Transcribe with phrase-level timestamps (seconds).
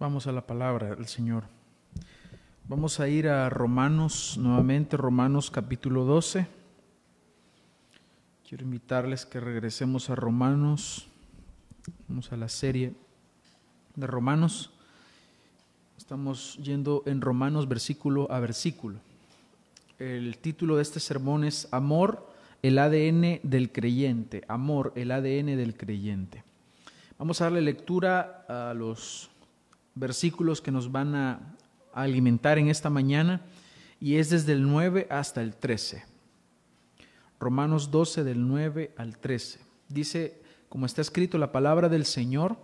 [0.00, 1.42] Vamos a la palabra del Señor.
[2.68, 6.46] Vamos a ir a Romanos, nuevamente Romanos capítulo 12.
[8.48, 11.08] Quiero invitarles que regresemos a Romanos.
[12.06, 12.92] Vamos a la serie
[13.96, 14.70] de Romanos.
[15.96, 19.00] Estamos yendo en Romanos versículo a versículo.
[19.98, 22.24] El título de este sermón es Amor,
[22.62, 24.44] el ADN del creyente.
[24.46, 26.44] Amor, el ADN del creyente.
[27.18, 29.28] Vamos a darle lectura a los
[29.98, 31.56] versículos que nos van a
[31.92, 33.42] alimentar en esta mañana
[34.00, 36.04] y es desde el 9 hasta el 13.
[37.40, 39.60] Romanos 12 del 9 al 13.
[39.88, 42.56] Dice, como está escrito la palabra del Señor,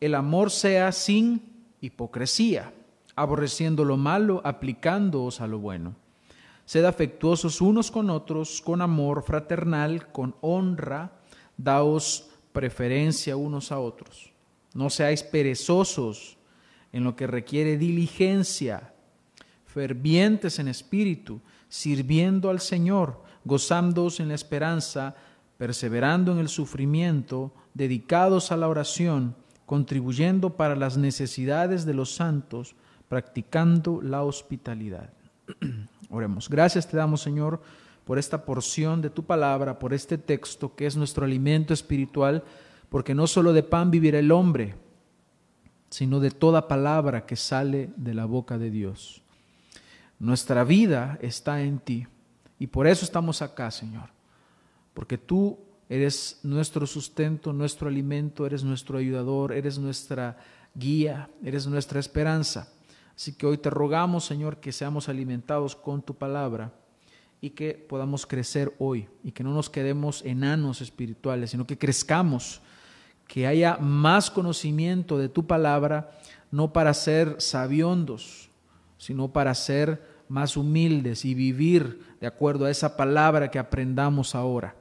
[0.00, 1.42] el amor sea sin
[1.80, 2.72] hipocresía,
[3.14, 5.94] aborreciendo lo malo, aplicándoos a lo bueno.
[6.64, 11.12] Sed afectuosos unos con otros, con amor fraternal, con honra,
[11.56, 14.32] daos preferencia unos a otros.
[14.74, 16.38] No seáis perezosos,
[16.92, 18.92] en lo que requiere diligencia,
[19.64, 25.16] fervientes en espíritu, sirviendo al Señor, gozándoos en la esperanza,
[25.56, 32.74] perseverando en el sufrimiento, dedicados a la oración, contribuyendo para las necesidades de los santos,
[33.08, 35.10] practicando la hospitalidad.
[36.10, 36.48] Oremos.
[36.48, 37.62] Gracias te damos, Señor,
[38.04, 42.44] por esta porción de tu palabra, por este texto que es nuestro alimento espiritual,
[42.88, 44.74] porque no solo de pan vivirá el hombre,
[45.92, 49.20] sino de toda palabra que sale de la boca de Dios.
[50.18, 52.06] Nuestra vida está en ti
[52.58, 54.08] y por eso estamos acá, Señor,
[54.94, 55.58] porque tú
[55.90, 60.38] eres nuestro sustento, nuestro alimento, eres nuestro ayudador, eres nuestra
[60.74, 62.72] guía, eres nuestra esperanza.
[63.14, 66.72] Así que hoy te rogamos, Señor, que seamos alimentados con tu palabra
[67.42, 72.62] y que podamos crecer hoy y que no nos quedemos enanos espirituales, sino que crezcamos
[73.32, 76.10] que haya más conocimiento de tu palabra,
[76.50, 78.50] no para ser sabiondos,
[78.98, 84.76] sino para ser más humildes y vivir de acuerdo a esa palabra que aprendamos ahora.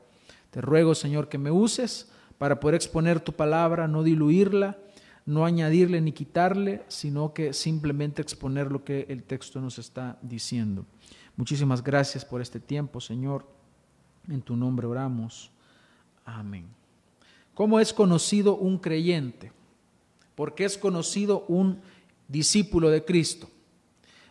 [0.50, 4.78] Te ruego, Señor, que me uses para poder exponer tu palabra, no diluirla,
[5.25, 10.85] no añadirle ni quitarle, sino que simplemente exponer lo que el texto nos está diciendo.
[11.38, 13.47] Muchísimas gracias por este tiempo, Señor.
[14.28, 15.51] En tu nombre oramos.
[16.25, 16.80] Amén.
[17.61, 19.51] ¿Cómo es conocido un creyente?
[20.33, 21.79] ¿Por qué es conocido un
[22.27, 23.47] discípulo de Cristo?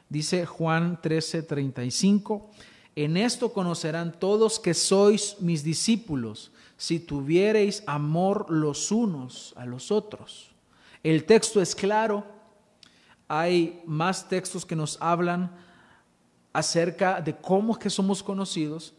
[0.08, 2.50] Dice Juan 13:35,
[2.96, 9.92] en esto conocerán todos que sois mis discípulos, si tuviereis amor los unos a los
[9.92, 10.50] otros.
[11.04, 12.26] El texto es claro,
[13.28, 15.56] hay más textos que nos hablan
[16.52, 18.92] acerca de cómo es que somos conocidos,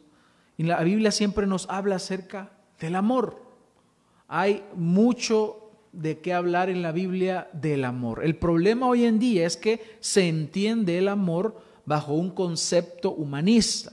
[0.58, 2.50] y la Biblia siempre nos habla acerca
[2.80, 3.51] del amor.
[4.34, 8.24] Hay mucho de qué hablar en la Biblia del amor.
[8.24, 13.92] El problema hoy en día es que se entiende el amor bajo un concepto humanista,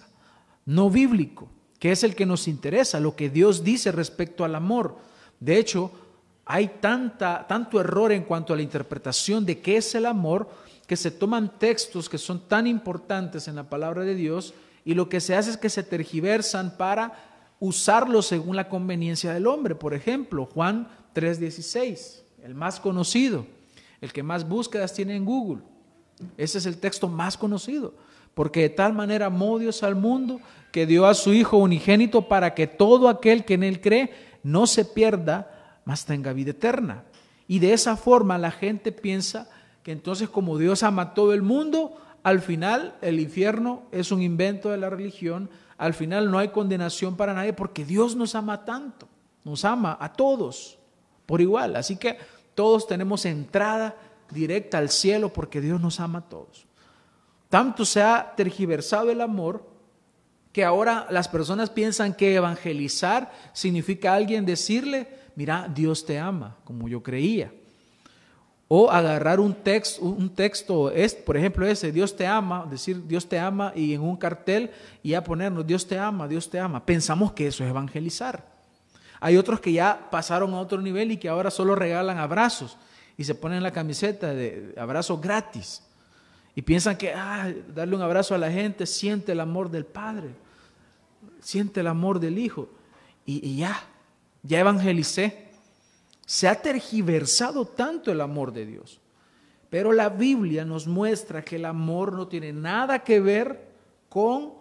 [0.65, 1.49] no bíblico,
[1.81, 4.99] que es el que nos interesa, lo que Dios dice respecto al amor.
[5.41, 5.91] De hecho,
[6.45, 10.49] hay tanta, tanto error en cuanto a la interpretación de qué es el amor
[10.87, 15.09] que se toman textos que son tan importantes en la palabra de Dios y lo
[15.09, 17.28] que se hace es que se tergiversan para
[17.61, 19.75] usarlo según la conveniencia del hombre.
[19.75, 23.47] Por ejemplo, Juan 3:16, el más conocido,
[24.01, 25.63] el que más búsquedas tiene en Google.
[26.37, 27.95] Ese es el texto más conocido.
[28.35, 32.55] Porque de tal manera amó Dios al mundo que dio a su Hijo unigénito para
[32.55, 34.13] que todo aquel que en él cree
[34.45, 37.05] no se pierda, mas tenga vida eterna.
[37.49, 39.51] Y de esa forma la gente piensa
[39.83, 44.23] que entonces como Dios ama a todo el mundo, al final el infierno es un
[44.23, 48.65] invento de la religión, al final no hay condenación para nadie porque Dios nos ama
[48.65, 49.09] tanto,
[49.45, 50.79] nos ama a todos
[51.25, 51.77] por igual.
[51.77, 52.19] Así que
[52.55, 53.97] todos tenemos entrada
[54.31, 56.67] directa al cielo porque Dios nos ama a todos.
[57.49, 59.65] Tanto se ha tergiversado el amor
[60.53, 66.57] que ahora las personas piensan que evangelizar significa a alguien decirle, mira, Dios te ama,
[66.65, 67.53] como yo creía.
[68.71, 70.93] O agarrar un texto, un texto
[71.25, 74.71] por ejemplo, ese, Dios te ama, decir Dios te ama y en un cartel
[75.03, 76.85] y a ponernos Dios te ama, Dios te ama.
[76.85, 78.45] Pensamos que eso es evangelizar.
[79.21, 82.77] Hay otros que ya pasaron a otro nivel y que ahora solo regalan abrazos
[83.17, 85.83] y se ponen la camiseta de abrazos gratis.
[86.55, 90.29] Y piensan que ah, darle un abrazo a la gente siente el amor del Padre,
[91.41, 92.69] siente el amor del Hijo.
[93.25, 93.83] Y ya,
[94.43, 95.48] ya evangelicé.
[96.29, 99.01] Se ha tergiversado tanto el amor de Dios.
[99.71, 103.73] Pero la Biblia nos muestra que el amor no tiene nada que ver
[104.11, 104.53] con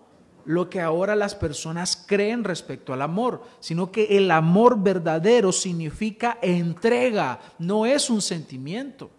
[0.45, 6.37] lo que ahora las personas creen respecto al amor, sino que el amor verdadero significa
[6.41, 9.11] entrega, no es un sentimiento.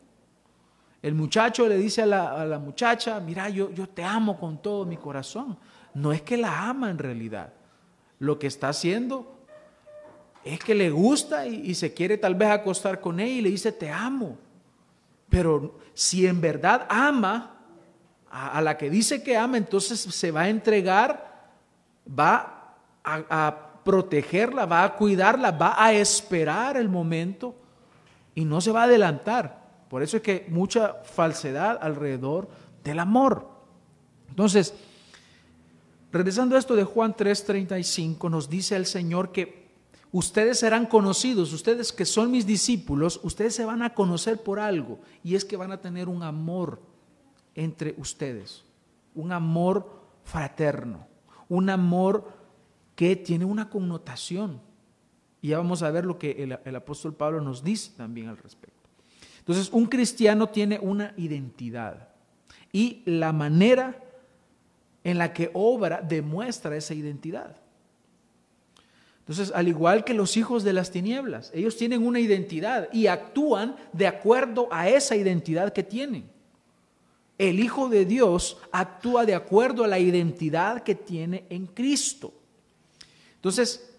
[1.02, 4.96] El muchacho le dice a la, muchacha, mira, yo, yo te amo con todo mi
[4.96, 5.58] corazón.
[5.92, 7.52] No es que la ama en realidad.
[8.18, 9.38] Lo que está haciendo
[10.48, 13.72] es que le gusta y, se quiere tal vez acostar con ella y le dice,
[13.72, 14.38] te amo.
[15.28, 17.56] Pero si en verdad ama
[18.30, 21.50] a, la que dice que ama, entonces se va a entregar,
[22.08, 27.54] va a protegerla, va a cuidarla, va a esperar el momento
[28.34, 29.58] y no se va a adelantar.
[29.88, 32.48] Por eso es que mucha falsedad alrededor
[32.84, 33.48] del amor.
[34.28, 34.74] Entonces,
[36.12, 39.57] regresando a esto de Juan 3:35, nos dice el Señor que
[40.12, 45.00] ustedes serán conocidos, ustedes que son mis discípulos, ustedes se van a conocer por algo
[45.22, 46.81] y es que van a tener un amor
[47.55, 48.64] entre ustedes,
[49.14, 51.06] un amor fraterno,
[51.49, 52.32] un amor
[52.94, 54.60] que tiene una connotación.
[55.40, 58.76] Y ya vamos a ver lo que el, apóstol Pablo nos dice también al respecto.
[59.38, 62.08] Entonces, un cristiano tiene una identidad
[62.72, 64.02] y la manera
[65.05, 67.56] en la que obra demuestra esa identidad.
[69.28, 73.76] Entonces, al igual que los hijos de las tinieblas, ellos tienen una identidad y actúan
[73.92, 76.30] de acuerdo a esa identidad que tienen.
[77.36, 82.32] El Hijo de Dios actúa de acuerdo a la identidad que tiene en Cristo.
[83.34, 83.94] Entonces,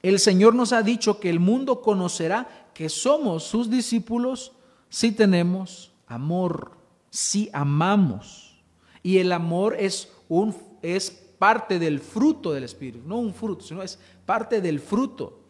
[0.00, 4.52] el Señor nos ha dicho que el mundo conocerá que somos sus discípulos
[4.88, 6.78] si tenemos amor,
[7.10, 8.62] si amamos.
[9.02, 13.82] Y el amor es, un, es parte del fruto del Espíritu, no un fruto, sino
[13.82, 13.98] es
[14.28, 15.40] parte del fruto.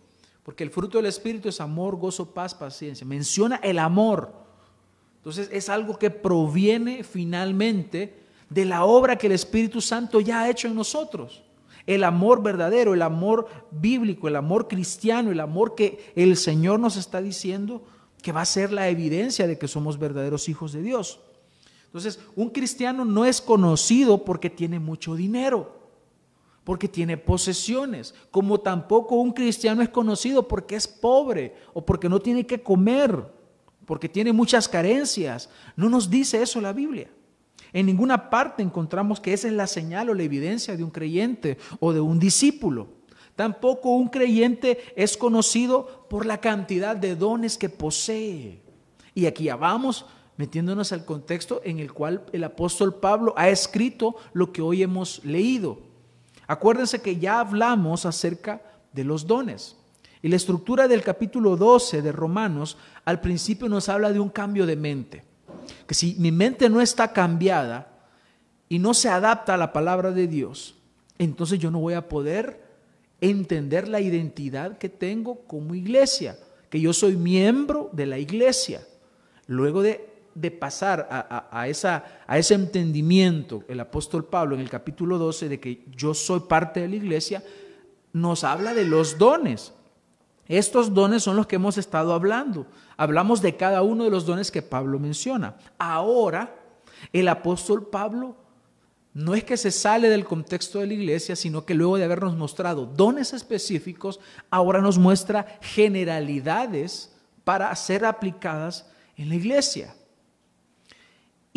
[0.44, 3.04] Porque el fruto del Espíritu es amor, gozo, paz, paciencia.
[3.04, 4.32] Menciona el amor.
[5.16, 8.14] Entonces es algo que proviene finalmente
[8.48, 11.42] de la obra que el Espíritu Santo ya ha hecho en nosotros
[11.86, 16.96] el amor verdadero, el amor bíblico, el amor cristiano, el amor que el Señor nos
[16.96, 17.82] está diciendo
[18.22, 21.18] que va a ser la evidencia de que somos verdaderos hijos de Dios.
[21.86, 25.77] Entonces, un cristiano no es conocido porque tiene mucho dinero,
[26.68, 32.20] porque tiene posesiones, como tampoco un cristiano es conocido porque es pobre o porque no
[32.20, 33.24] tiene que comer,
[33.86, 35.48] porque tiene muchas carencias.
[35.76, 37.08] No nos dice eso la Biblia.
[37.72, 41.56] En ninguna parte encontramos que esa es la señal o la evidencia de un creyente
[41.80, 42.88] o de un discípulo.
[43.34, 48.60] Tampoco un creyente es conocido por la cantidad de dones que posee.
[49.14, 50.04] Y aquí ya vamos
[50.36, 55.24] metiéndonos al contexto en el cual el apóstol Pablo ha escrito lo que hoy hemos
[55.24, 55.87] leído.
[56.48, 58.60] Acuérdense que ya hablamos acerca
[58.92, 59.76] de los dones.
[60.22, 64.66] Y la estructura del capítulo 12 de Romanos al principio nos habla de un cambio
[64.66, 65.28] de mente
[65.86, 67.88] que si mi mente no está cambiada
[68.68, 70.74] y no se adapta a la palabra de Dios,
[71.18, 72.62] entonces yo no voy a poder
[73.20, 76.38] entender la identidad que tengo como iglesia,
[76.70, 78.86] que yo soy miembro de la iglesia.
[79.46, 80.06] Luego de,
[80.60, 85.84] pasar a, esa, a ese entendimiento, el apóstol Pablo en el capítulo 12 de que
[85.94, 87.42] yo soy parte de la iglesia,
[88.12, 89.72] nos habla de los dones.
[90.46, 92.66] Estos dones son los que hemos estado hablando.
[92.96, 95.56] Hablamos de cada uno de los dones que Pablo menciona.
[95.78, 96.54] Ahora,
[97.12, 98.36] el apóstol Pablo
[99.12, 102.36] no es que se sale del contexto de la iglesia, sino que luego de habernos
[102.36, 107.14] mostrado dones específicos, ahora nos muestra generalidades
[107.44, 108.86] para ser aplicadas
[109.16, 109.94] en la iglesia.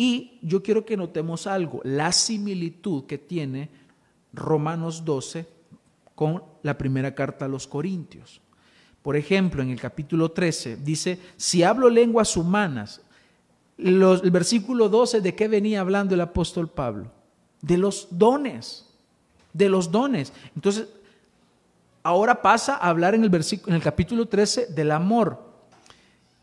[0.02, 3.70] Y yo quiero que notemos algo, la similitud que tiene
[4.32, 5.46] Romanos 12
[6.16, 8.40] con la primera carta a los Corintios.
[9.00, 13.00] Por ejemplo, en el capítulo 13 dice, si hablo lenguas humanas,
[13.78, 17.08] el versículo 12, ¿de qué venía hablando el apóstol Pablo?
[17.60, 18.88] De los dones,
[19.52, 20.32] de los dones.
[20.56, 20.88] Entonces,
[22.02, 25.51] ahora pasa a hablar en el, versículo, en el capítulo 13 del amor.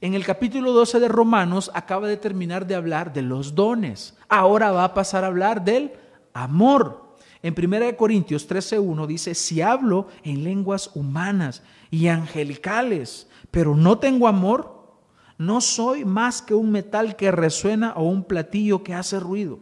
[0.01, 4.17] En el capítulo 12 de Romanos acaba de terminar de hablar de los dones.
[4.29, 5.91] Ahora va a pasar a hablar del
[6.33, 7.15] amor.
[7.43, 14.29] En 1 Corintios 13:1 dice, si hablo en lenguas humanas y angelicales, pero no tengo
[14.29, 14.79] amor,
[15.37, 19.59] no soy más que un metal que resuena o un platillo que hace ruido.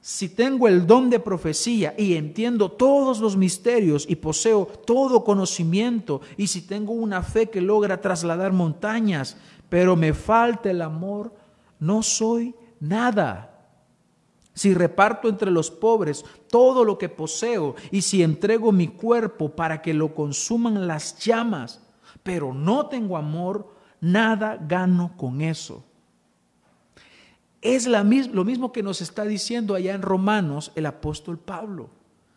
[0.00, 6.22] Si tengo el don de profecía y entiendo todos los misterios y poseo todo conocimiento,
[6.36, 9.36] y si tengo una fe que logra trasladar montañas,
[9.68, 11.34] pero me falta el amor,
[11.78, 13.50] no soy nada
[14.60, 19.80] si reparto entre los pobres todo lo que poseo y si entrego mi cuerpo para
[19.80, 21.80] que lo consuman las llamas,
[22.22, 25.84] pero no tengo amor, nada gano con eso.
[27.62, 31.90] Es lo mismo que nos está diciendo allá en Romanos el apóstol Pablo.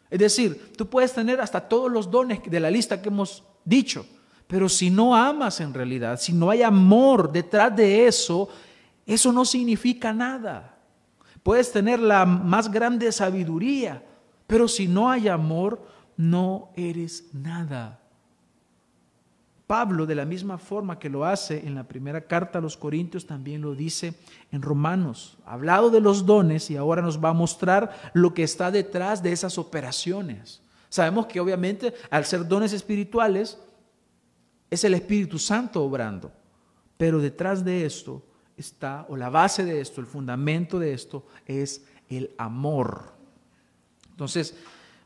[0.10, 4.06] Es decir, tú puedes tener hasta todos los dones de la lista que hemos dicho,
[4.48, 8.50] pero si no amas en realidad, si no hay amor detrás de eso,
[9.06, 10.78] Eso no significa nada.
[11.44, 14.04] Puedes tener la más grande sabiduría,
[14.48, 18.00] pero si no hay amor, no eres nada.
[19.68, 23.26] Pablo, de la misma forma que lo hace en la primera carta a los Corintios,
[23.26, 24.14] también lo dice
[24.52, 25.38] en Romanos.
[25.46, 29.24] Ha hablado de los dones y ahora nos va a mostrar lo que está detrás
[29.24, 30.62] de esas operaciones.
[30.90, 33.58] Sabemos que obviamente al ser dones espirituales
[34.70, 36.32] es el Espíritu Santo obrando,
[36.98, 38.22] pero detrás de esto
[38.58, 43.14] está, o la base de esto, el fundamento de esto es el amor.
[44.12, 44.56] Entonces,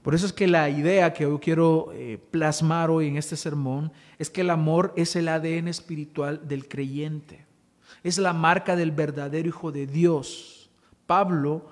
[0.08, 3.92] por eso es que la idea que hoy quiero eh, plasmar hoy en este sermón
[4.18, 7.46] es que el amor es el ADN espiritual del creyente.
[8.06, 10.70] Es la marca del verdadero Hijo de Dios.
[11.08, 11.66] Pablo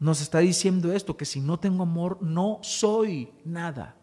[0.00, 3.94] nos está diciendo esto, que si no tengo amor no soy nada.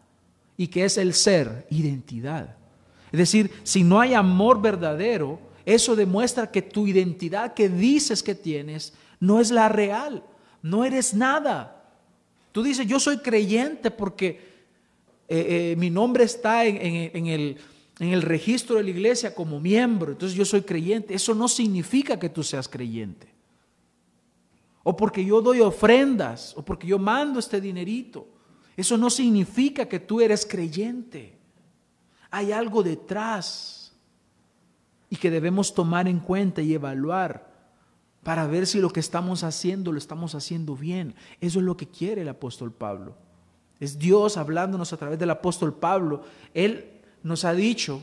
[0.56, 2.56] Y que es el ser, identidad.
[3.12, 8.34] Es decir, si no hay amor verdadero, eso demuestra que tu identidad que dices que
[8.34, 10.24] tienes no es la real.
[10.62, 11.75] No eres nada.
[12.56, 14.28] Tú dices, yo soy creyente porque
[15.28, 17.58] eh, eh, mi nombre está en, el,
[17.98, 21.12] en el registro de la iglesia como miembro, entonces yo soy creyente.
[21.12, 23.28] Eso no significa que tú seas creyente.
[24.84, 28.26] O porque yo doy ofrendas, o porque yo mando este dinerito.
[28.74, 31.36] Eso no significa que tú eres creyente.
[32.30, 33.92] Hay algo detrás
[35.10, 37.45] y que debemos tomar en cuenta y evaluar
[38.26, 41.14] para ver si lo que estamos haciendo lo estamos haciendo bien.
[41.40, 43.14] Eso es lo que quiere el apóstol Pablo.
[43.78, 46.24] Es Dios hablándonos a través del apóstol Pablo.
[46.52, 48.02] Él nos ha dicho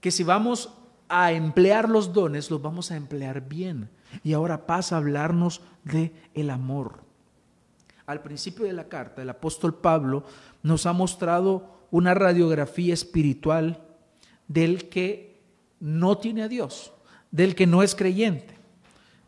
[0.00, 0.72] que si vamos
[1.10, 3.90] a emplear los dones, los vamos a emplear bien.
[4.24, 7.00] Y ahora pasa a hablarnos de el amor.
[8.06, 10.24] Al principio de la carta, el apóstol Pablo
[10.62, 13.84] nos ha mostrado una radiografía espiritual
[14.48, 15.42] del que
[15.80, 16.94] no tiene a Dios,
[17.30, 18.61] del que no es creyente.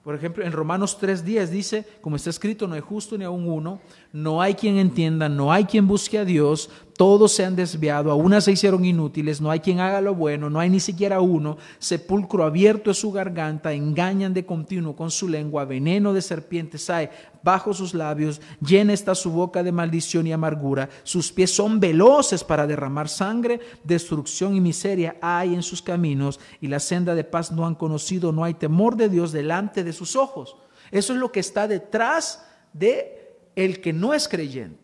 [0.04, 3.80] Por ejemplo, en Romanos 3.10 dice, como está escrito, no hay justo ni aún uno,
[4.12, 8.40] no hay quien entienda, no hay quien busque a Dios, todos se han desviado, a
[8.40, 12.44] se hicieron inútiles, no hay quien haga lo bueno, no hay ni siquiera uno, sepulcro
[12.44, 17.08] abierto es su garganta, engañan de continuo con su lengua, veneno de serpientes hay
[17.42, 22.44] bajo sus labios, llena está su boca de maldición y amargura, sus pies son veloces
[22.44, 27.52] para derramar sangre, destrucción y miseria hay en sus caminos, y la senda de paz
[27.52, 30.56] no han conocido, no hay temor de Dios delante de sus ojos.
[30.90, 34.84] Eso es lo que está detrás de el que no es creyente.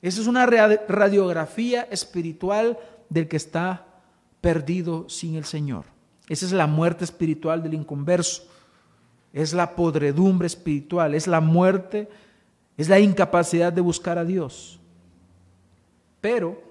[0.00, 2.78] Esa es una radiografía espiritual
[3.08, 3.86] del que está
[4.40, 5.86] perdido sin el Señor.
[6.28, 8.44] Esa es la muerte espiritual del inconverso.
[9.32, 12.08] Es la podredumbre espiritual, es la muerte,
[12.76, 14.78] es la incapacidad de buscar a Dios.
[16.20, 16.62] Pero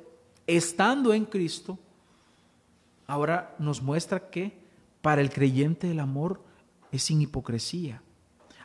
[0.45, 1.77] estando en Cristo,
[3.05, 4.57] ahora nos muestra que
[5.01, 6.41] para el creyente el amor
[6.91, 8.01] es sin hipocresía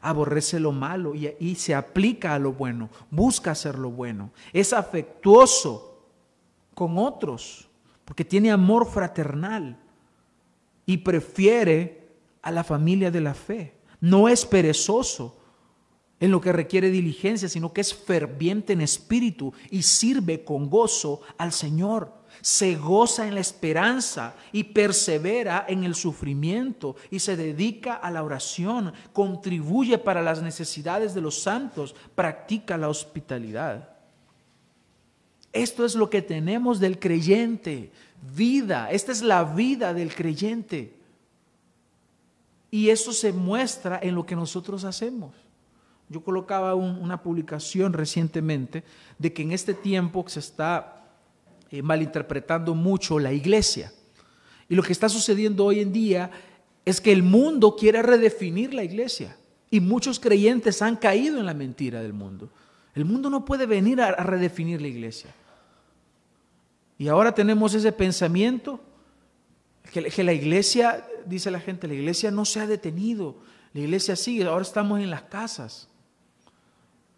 [0.02, 6.04] aborrece lo malo y, se aplica a lo bueno, busca hacer lo bueno, es afectuoso
[6.74, 7.68] con otros,
[8.04, 9.78] porque tiene amor fraternal
[10.84, 12.10] y prefiere
[12.42, 13.74] a la familia de la fe.
[14.00, 15.38] No es perezoso
[16.18, 21.20] en lo que requiere diligencia, sino que es ferviente en espíritu y sirve con gozo
[21.38, 27.94] al Señor se goza en la esperanza y persevera en el sufrimiento y se dedica
[27.94, 33.90] a la oración, contribuye para las necesidades de los santos, practica la hospitalidad.
[35.52, 37.92] Esto es lo que tenemos del creyente,
[38.34, 40.96] vida, esta es la vida del creyente.
[42.72, 45.32] Y eso se muestra en lo que nosotros hacemos.
[46.08, 48.82] Yo colocaba una publicación recientemente
[49.18, 51.01] de que en este tiempo que se está
[51.72, 53.90] eh, malinterpretando mucho la iglesia.
[54.68, 56.30] Y lo que está sucediendo hoy en día
[56.84, 59.38] es que el mundo quiere redefinir la iglesia.
[59.70, 62.50] Y muchos creyentes han caído en la mentira del mundo.
[62.94, 65.34] El mundo no puede venir a, redefinir la iglesia.
[66.98, 68.78] Y ahora tenemos ese pensamiento
[69.90, 73.38] que, que, la iglesia, dice la gente, la iglesia no se ha detenido,
[73.72, 75.88] la iglesia sigue, ahora estamos en las casas.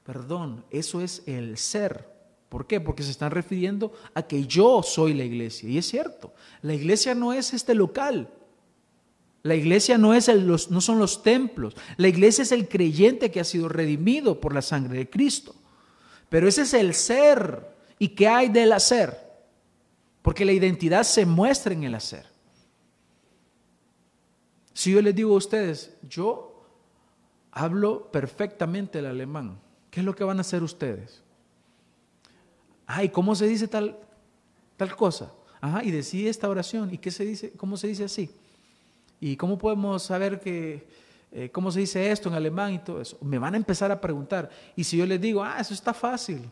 [0.04, 2.13] Perdón, eso es el ser.
[2.54, 2.80] ¿Por qué?
[2.80, 5.68] Porque se están refiriendo a que yo soy la iglesia.
[5.68, 6.32] Y es cierto,
[6.62, 8.28] la iglesia no es este local.
[9.42, 11.74] La iglesia no, es el, no son los templos.
[11.96, 15.52] La iglesia es el creyente que ha sido redimido por la sangre de Cristo.
[16.28, 17.74] Pero ese es el ser.
[17.98, 19.18] ¿Y qué hay del hacer?
[20.22, 22.24] Porque la identidad se muestra en el hacer.
[24.72, 26.68] Si yo les digo a ustedes, yo
[27.50, 29.58] hablo perfectamente el alemán,
[29.90, 31.23] ¿qué es lo que van a hacer ustedes?
[32.86, 33.96] Ay, ¿cómo se dice tal,
[34.76, 35.32] tal cosa?
[35.60, 36.92] Ajá, y decide esta oración.
[36.92, 37.52] ¿Y qué se dice?
[37.52, 38.30] ¿Cómo se dice así?
[39.20, 40.86] ¿Y cómo podemos saber que,
[41.32, 43.16] eh, cómo se dice esto en alemán y todo eso?
[43.22, 44.50] Me van a empezar a preguntar.
[44.76, 46.42] Y si yo les digo, ah, eso está fácil,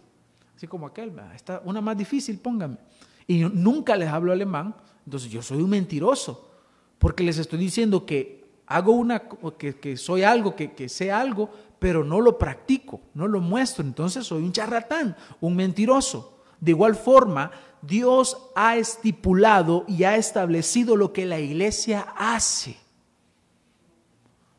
[0.57, 2.79] así como aquel, está una más difícil, póngame.
[3.27, 4.75] Y nunca les hablo alemán,
[5.05, 6.51] entonces yo soy un mentiroso,
[6.99, 9.23] porque les estoy diciendo que hago una,
[9.59, 11.51] que, que soy algo, que, que sé algo,
[11.83, 13.85] pero no lo practico, no lo muestro.
[13.85, 16.39] Entonces soy un charlatán, un mentiroso.
[16.61, 17.51] De igual forma,
[17.83, 22.77] Dios ha estipulado y ha establecido lo que la iglesia hace,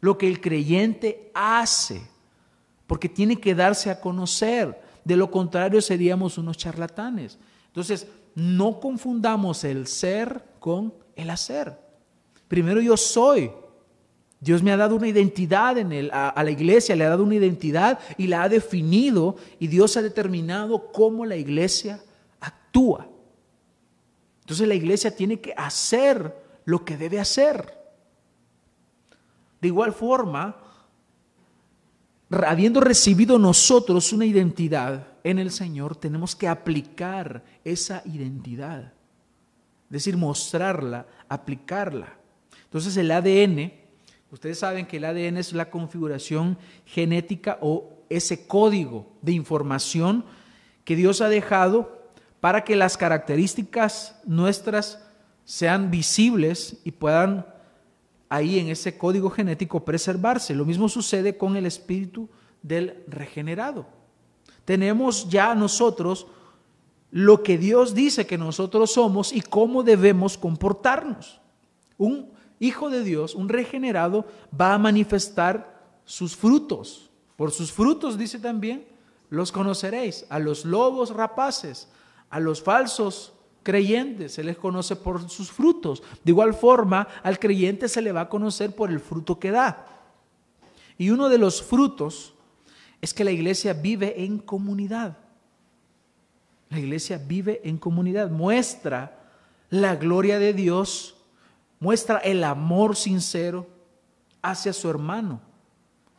[0.01, 2.05] lo que el creyente hace,
[2.87, 4.81] porque tiene que darse a conocer.
[5.05, 7.39] De lo contrario seríamos unos charlatanes.
[7.67, 11.79] Entonces, no confundamos el ser con el hacer.
[12.49, 13.49] Primero yo soy.
[14.43, 15.77] Dios me ha dado una identidad
[16.11, 19.95] a, a, la iglesia le ha dado una identidad y la ha definido y Dios
[19.95, 22.03] ha determinado cómo la iglesia
[22.41, 23.07] actúa.
[24.41, 26.35] Entonces la iglesia tiene que hacer
[26.65, 27.73] lo que debe hacer.
[29.61, 30.57] De igual forma,
[32.29, 38.91] habiendo recibido nosotros una identidad en el Señor, tenemos que aplicar esa identidad.
[39.85, 42.17] Es decir, mostrarla, aplicarla.
[42.65, 43.82] Entonces el ADN,
[44.33, 50.25] ustedes saben que el ADN es la configuración genética o ese código de información
[50.83, 52.01] que Dios ha dejado
[52.39, 55.05] para que las características nuestras
[55.45, 57.45] sean visibles y puedan
[58.27, 60.55] ahí en ese código genético preservarse.
[60.55, 62.27] Lo mismo sucede con el espíritu
[62.63, 63.85] del regenerado.
[64.65, 66.25] Tenemos ya nosotros
[67.11, 71.39] lo que Dios dice que nosotros somos y cómo debemos comportarnos.
[71.99, 72.32] Un
[72.63, 74.25] hijo de Dios, un regenerado,
[74.59, 77.09] va a manifestar sus frutos.
[77.35, 78.85] Por sus frutos, dice también,
[79.29, 80.25] los conoceréis.
[80.29, 81.87] A los lobos rapaces,
[82.29, 86.03] a los falsos creyentes se les conoce por sus frutos.
[86.23, 89.87] De igual forma, al creyente se le va a conocer por el fruto que da.
[90.97, 92.33] Y uno de los frutos
[93.01, 95.17] es que la iglesia vive en comunidad.
[96.69, 99.19] La iglesia vive en comunidad, muestra
[99.69, 101.15] la gloria de Dios,
[101.83, 103.67] muestra el amor sincero
[104.41, 105.41] hacia su hermano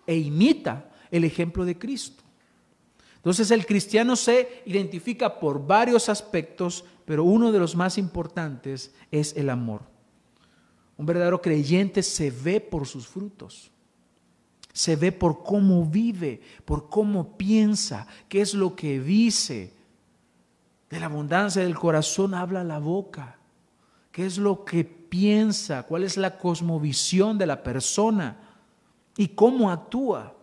[0.06, 2.22] e imita el ejemplo de Cristo.
[3.16, 9.34] Entonces el cristiano se identifica por varios aspectos, pero uno de los más importantes es
[9.38, 9.80] el amor.
[10.98, 13.70] Un verdadero creyente se ve por sus frutos.
[14.70, 19.72] Se ve por cómo vive, por cómo piensa, qué es lo que dice.
[20.90, 23.38] De la abundancia del corazón habla la boca.
[24.12, 25.84] ¿Qué es lo que piensa?
[25.84, 28.36] ¿Cuál es la cosmovisión de la persona?
[29.16, 30.34] ¿Y cómo actúa?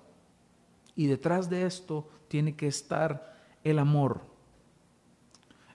[0.96, 4.22] Y detrás de esto tiene que estar el amor.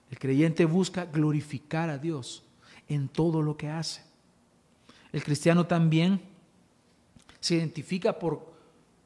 [0.09, 2.43] El creyente busca glorificar a Dios
[2.87, 4.01] en todo lo que hace.
[5.11, 6.19] El cristiano también
[7.39, 8.51] se identifica por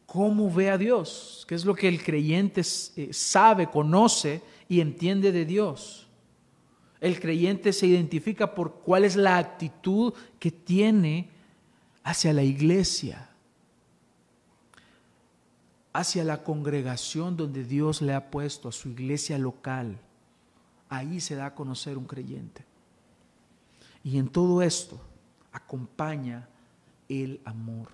[0.06, 5.34] cómo ve a Dios, qué es lo que el creyente eh, sabe, conoce y entiende
[5.34, 6.08] de Dios.
[7.02, 11.28] El creyente se identifica por cuál es la actitud que tiene
[12.04, 13.28] hacia la iglesia
[15.94, 19.98] hacia la congregación donde Dios le ha puesto, a su iglesia local.
[20.90, 22.66] Ahí se da a conocer un creyente.
[24.04, 25.00] Y en todo esto
[25.52, 26.48] acompaña
[27.10, 27.90] el amor.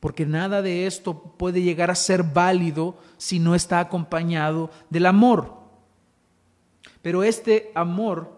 [0.00, 5.61] Porque nada de esto puede llegar a ser válido si no está acompañado del amor.
[7.02, 8.30] Pero este amor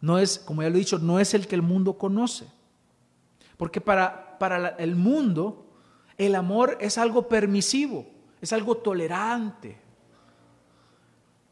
[0.00, 2.46] no es, como ya lo he dicho, no es el que el mundo conoce.
[3.56, 5.66] Porque para, para el mundo
[6.18, 8.06] el amor es algo permisivo,
[8.40, 9.78] es algo tolerante.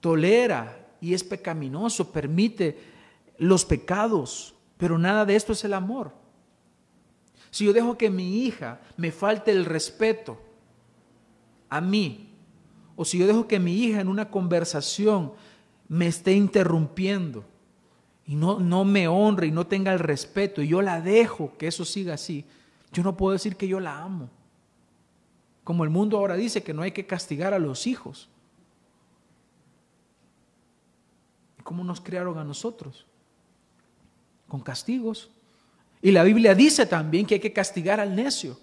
[0.01, 2.79] Tolera y es pecaminoso, permite
[3.39, 6.13] los pecados, pero nada de esto es el amor.
[7.51, 10.39] Si yo dejo que mi hija me falte el respeto
[11.69, 12.35] a mí,
[12.97, 15.33] o si yo dejo que mi hija en una conversación
[15.93, 17.45] me esté interrumpiendo
[18.25, 21.67] y no, no me honre y no tenga el respeto y yo la dejo que
[21.67, 22.47] eso siga así,
[22.93, 24.31] yo no puedo decir que yo la amo.
[25.65, 28.31] Como el mundo ahora dice que no hay que castigar a los hijos.
[31.63, 33.05] ¿Cómo nos crearon a nosotros?
[34.49, 35.31] Con castigos.
[36.01, 38.59] Y la Biblia dice también que hay que castigar al necio.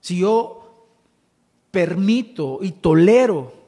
[0.00, 0.86] Si yo
[1.72, 3.63] permito y tolero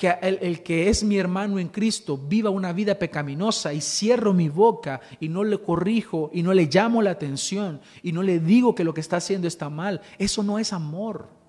[0.00, 4.32] que el, el, que es mi hermano en Cristo viva una vida pecaminosa y cierro
[4.32, 8.40] mi boca y no le corrijo y no le llamo la atención y no le
[8.40, 11.40] digo que lo que está haciendo está mal, eso no es amor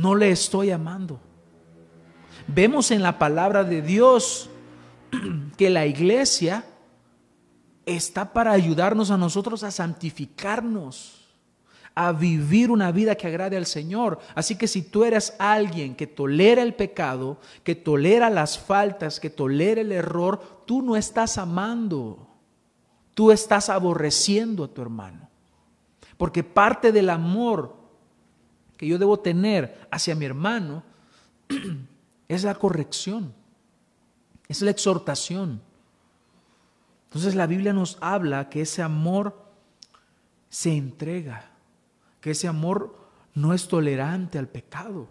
[0.00, 1.20] no le estoy amando.
[2.46, 4.48] Vemos en la palabra de Dios
[5.56, 6.64] que la iglesia
[7.86, 11.19] está para ayudarnos a nosotros a santificarnos
[11.94, 14.20] a vivir una vida que agrade al Señor.
[14.34, 19.30] Así que si tú eres alguien que tolera el pecado, que tolera las faltas, que
[19.30, 22.28] tolera el error, tú no estás amando,
[23.14, 25.28] tú estás aborreciendo a tu hermano.
[26.16, 27.76] Porque parte del amor
[28.76, 30.82] que yo debo tener hacia mi hermano
[32.28, 33.34] es la corrección,
[34.48, 35.60] es la exhortación.
[37.04, 39.50] Entonces la Biblia nos habla que ese amor
[40.48, 41.49] se entrega
[42.20, 42.96] que ese amor
[43.34, 45.08] no es tolerante al pecado,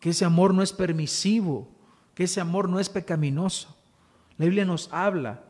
[0.00, 1.68] que ese amor no es permisivo,
[2.14, 3.76] que ese amor no es pecaminoso.
[4.36, 5.42] La Biblia nos habla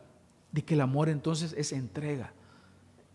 [0.53, 2.33] de que el amor entonces es entrega.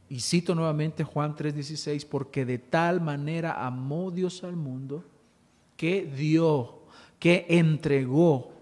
[0.09, 5.03] Y cito nuevamente Juan 3:16, porque de tal manera amó Dios al mundo
[5.75, 6.83] que dio,
[7.19, 8.53] que entregó.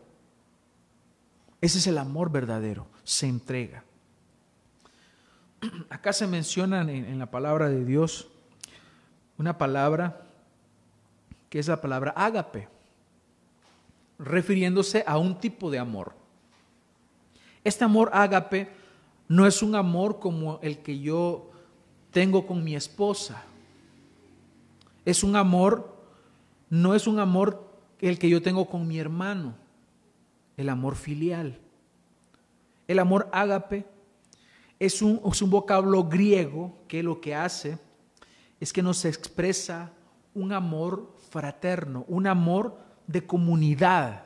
[1.60, 3.84] Ese es el amor verdadero, se entrega.
[5.90, 8.30] Acá se menciona en, la palabra de Dios
[9.38, 10.22] una palabra
[11.50, 12.70] que es la palabra ágape,
[14.18, 16.14] refiriéndose a un tipo de amor.
[17.64, 18.70] Este amor ágape
[19.28, 21.52] no es un amor como el que yo
[22.12, 23.44] tengo con mi esposa.
[25.04, 25.94] Es un amor,
[26.70, 29.56] no es un amor el que yo tengo con mi hermano,
[30.58, 31.60] el amor filial.
[32.88, 33.86] El amor ágape
[34.80, 37.78] es un, es un vocablo griego que lo que hace
[38.62, 39.92] es que nos expresa
[40.34, 44.24] un amor fraterno, un amor de comunidad.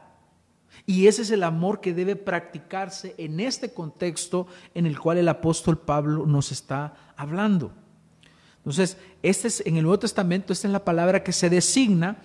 [0.85, 5.29] Y ese es el amor que debe practicarse en este contexto en el cual el
[5.29, 7.71] apóstol Pablo nos está hablando.
[8.57, 12.17] Entonces, este es, en el Nuevo Testamento, esta es la palabra que se designa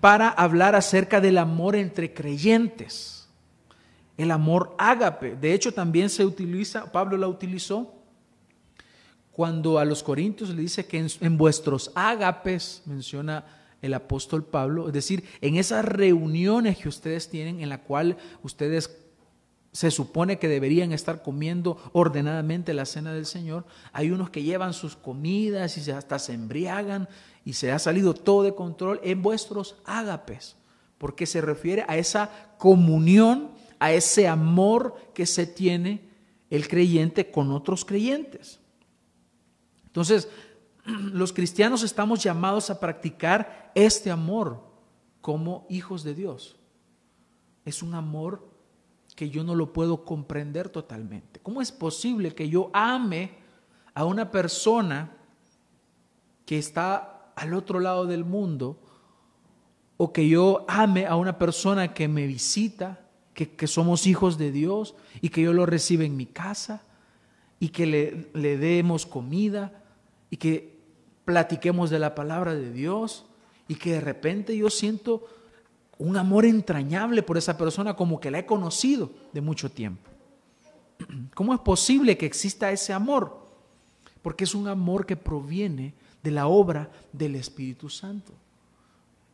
[0.00, 3.28] para hablar acerca del amor entre creyentes.
[4.16, 5.36] El amor ágape.
[5.36, 8.01] De hecho, también se utiliza, Pablo la utilizó
[9.32, 13.44] cuando a los corintios le dice que en, vuestros ágapes, menciona
[13.80, 18.98] el apóstol Pablo, es decir, en esas reuniones que ustedes tienen en la cual ustedes
[19.72, 24.74] se supone que deberían estar comiendo ordenadamente la cena del Señor, hay unos que llevan
[24.74, 27.08] sus comidas y hasta se embriagan
[27.44, 30.56] y se ha salido todo de control en vuestros ágapes,
[30.98, 36.02] porque se refiere a esa comunión, a ese amor que se tiene
[36.50, 38.61] el creyente con otros creyentes.
[39.92, 40.26] Entonces,
[40.84, 44.64] los cristianos estamos llamados a practicar este amor
[45.20, 46.56] como hijos de Dios.
[47.66, 48.48] Es un amor
[49.14, 51.40] que yo no lo puedo comprender totalmente.
[51.40, 53.32] ¿Cómo es posible que yo ame
[53.92, 55.14] a una persona
[56.46, 58.78] que está al otro lado del mundo
[59.98, 64.50] o que yo ame a una persona que me visita, que, que somos hijos de
[64.50, 66.82] Dios y que yo lo reciba en mi casa
[67.60, 69.81] y que le, le demos comida
[70.32, 70.80] y que
[71.26, 73.26] platiquemos de la palabra de Dios
[73.68, 75.28] y que de repente yo siento
[75.98, 80.10] un amor entrañable por esa persona como que la he conocido de mucho tiempo.
[81.34, 83.46] ¿Cómo es posible que exista ese amor?
[84.22, 85.92] Porque es un amor que proviene
[86.22, 88.32] de la obra del Espíritu Santo.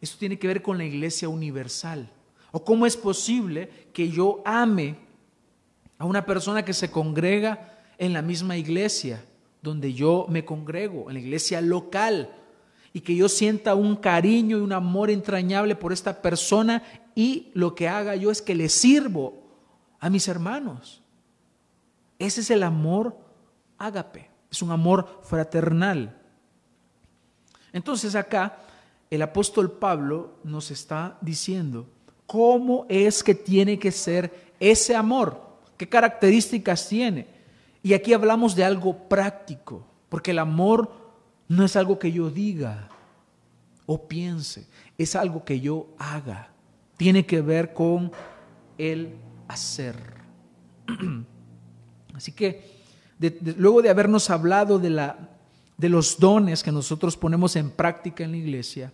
[0.00, 2.10] Esto tiene que ver con la iglesia universal.
[2.50, 4.96] ¿O cómo es posible que yo ame
[5.96, 9.22] a una persona que se congrega en la misma iglesia
[9.62, 12.30] donde yo me congrego, en la iglesia local,
[12.92, 16.82] y que yo sienta un cariño y un amor entrañable por esta persona
[17.14, 19.34] y lo que haga yo es que le sirvo
[20.00, 21.02] a mis hermanos.
[22.18, 23.16] Ese es el amor
[23.76, 26.16] ágape, es un amor fraternal.
[27.72, 28.58] Entonces acá
[29.10, 31.86] el apóstol Pablo nos está diciendo
[32.26, 35.40] cómo es que tiene que ser ese amor,
[35.76, 37.37] qué características tiene.
[37.88, 40.92] Y aquí hablamos de algo práctico, porque el amor
[41.48, 42.90] no es algo que yo diga
[43.86, 46.50] o piense, es algo que yo haga.
[46.98, 48.12] Tiene que ver con
[48.76, 49.14] el
[49.48, 49.96] hacer.
[52.14, 52.82] Así que
[53.56, 55.30] luego de habernos hablado de, la,
[55.78, 58.92] de los dones que nosotros ponemos en práctica en la iglesia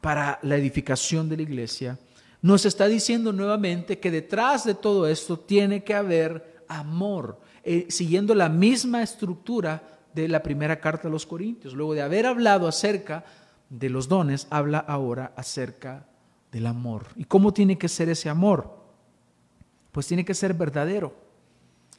[0.00, 1.98] para la edificación de la iglesia,
[2.40, 7.49] nos está diciendo nuevamente que detrás de todo esto tiene que haber amor.
[7.72, 9.80] Eh, siguiendo la misma estructura
[10.12, 11.72] de la primera carta a los Corintios.
[11.72, 13.24] Luego de haber hablado acerca
[13.68, 16.04] de los dones, habla ahora acerca
[16.50, 17.06] del amor.
[17.14, 18.76] ¿Y cómo tiene que ser ese amor?
[19.92, 21.14] Pues tiene que ser verdadero.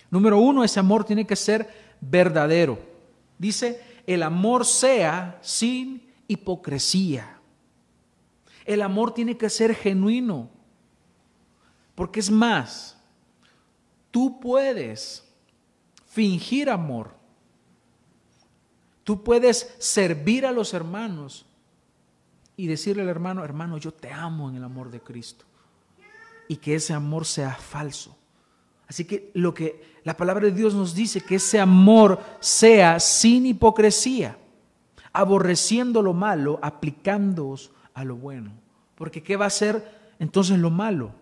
[0.10, 1.70] Número uno, ese amor tiene que ser
[2.02, 2.78] verdadero.
[3.38, 7.40] Dice, el amor sea sin hipocresía.
[8.66, 10.50] El amor tiene que ser genuino.
[11.96, 12.98] Porque es más,
[14.12, 15.31] tú puedes
[16.12, 17.12] fingir amor.
[19.04, 21.46] Tú puedes servir a los hermanos
[22.56, 25.46] y decirle al hermano, hermano, yo te amo en el amor de Cristo.
[26.48, 28.16] Y que ese amor sea falso.
[28.88, 33.46] Así que lo que la palabra de Dios nos dice, que ese amor sea sin
[33.46, 34.38] hipocresía,
[35.14, 38.52] aborreciendo lo malo, aplicándoos a lo bueno.
[38.96, 41.14] Porque ¿qué va a ser entonces lo malo?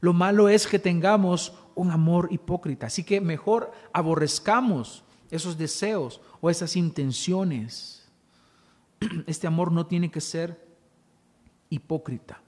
[0.00, 2.86] Lo malo es que tengamos un amor hipócrita.
[2.86, 8.08] Así que mejor aborrezcamos esos deseos o esas intenciones.
[9.26, 10.64] Este amor no tiene que ser
[11.70, 12.40] hipócrita.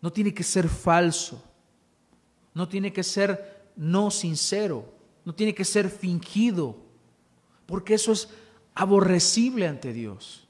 [0.00, 1.42] No tiene que ser falso.
[2.54, 4.92] No tiene que ser no sincero.
[5.24, 6.76] No tiene que ser fingido.
[7.66, 8.28] Porque eso es
[8.74, 10.48] aborrecible ante Dios.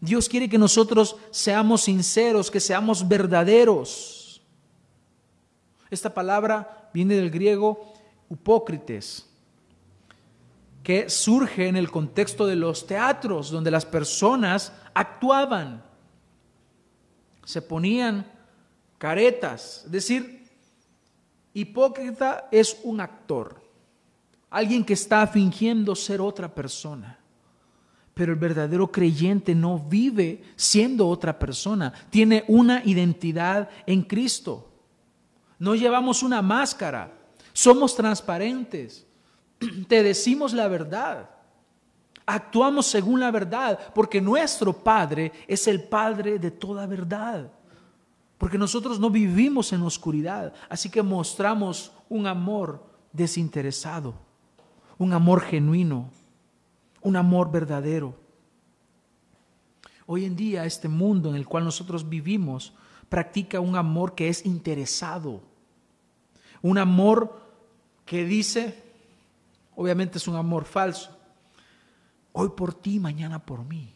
[0.00, 4.17] Dios quiere que nosotros seamos sinceros, que seamos verdaderos.
[5.90, 7.92] Esta palabra viene del griego
[8.30, 9.26] hipócrites,
[10.82, 15.82] que surge en el contexto de los teatros, donde las personas actuaban,
[17.44, 18.26] se ponían
[18.98, 20.48] caretas, es decir,
[21.54, 23.62] hipócrita es un actor,
[24.50, 27.18] alguien que está fingiendo ser otra persona.
[28.14, 34.67] Pero el verdadero creyente no vive siendo otra persona, tiene una identidad en Cristo.
[35.58, 37.12] No llevamos una máscara,
[37.52, 39.06] somos transparentes,
[39.88, 41.30] te decimos la verdad,
[42.24, 47.50] actuamos según la verdad, porque nuestro Padre es el Padre de toda verdad,
[48.36, 54.14] porque nosotros no vivimos en oscuridad, así que mostramos un amor desinteresado,
[54.96, 56.10] un amor genuino,
[57.02, 58.14] un amor verdadero.
[60.06, 62.72] Hoy en día este mundo en el cual nosotros vivimos
[63.08, 65.40] practica un amor que es interesado,
[66.62, 67.40] un amor
[68.04, 68.82] que dice,
[69.74, 71.16] obviamente es un amor falso,
[72.32, 73.94] hoy por ti, mañana por mí.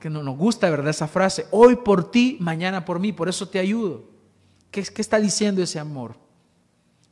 [0.00, 0.88] Que no nos gusta, ¿verdad?
[0.88, 4.04] Esa frase, hoy por ti, mañana por mí, por eso te ayudo.
[4.70, 6.16] ¿Qué, qué está diciendo ese amor?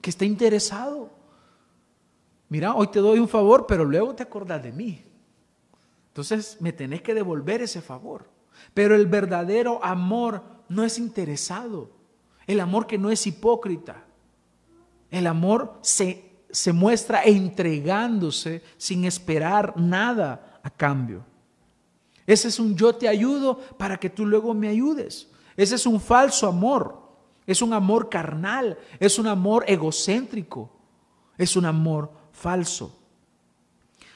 [0.00, 1.10] Que está interesado.
[2.48, 5.04] Mira, hoy te doy un favor, pero luego te acordás de mí.
[6.08, 8.29] Entonces me tenés que devolver ese favor.
[8.74, 11.90] Pero el verdadero amor no es interesado.
[12.46, 14.04] El amor que no es hipócrita.
[15.10, 21.24] El amor se, se muestra entregándose sin esperar nada a cambio.
[22.26, 25.28] Ese es un yo te ayudo para que tú luego me ayudes.
[25.56, 27.00] Ese es un falso amor.
[27.46, 28.78] Es un amor carnal.
[29.00, 30.70] Es un amor egocéntrico.
[31.36, 32.96] Es un amor falso.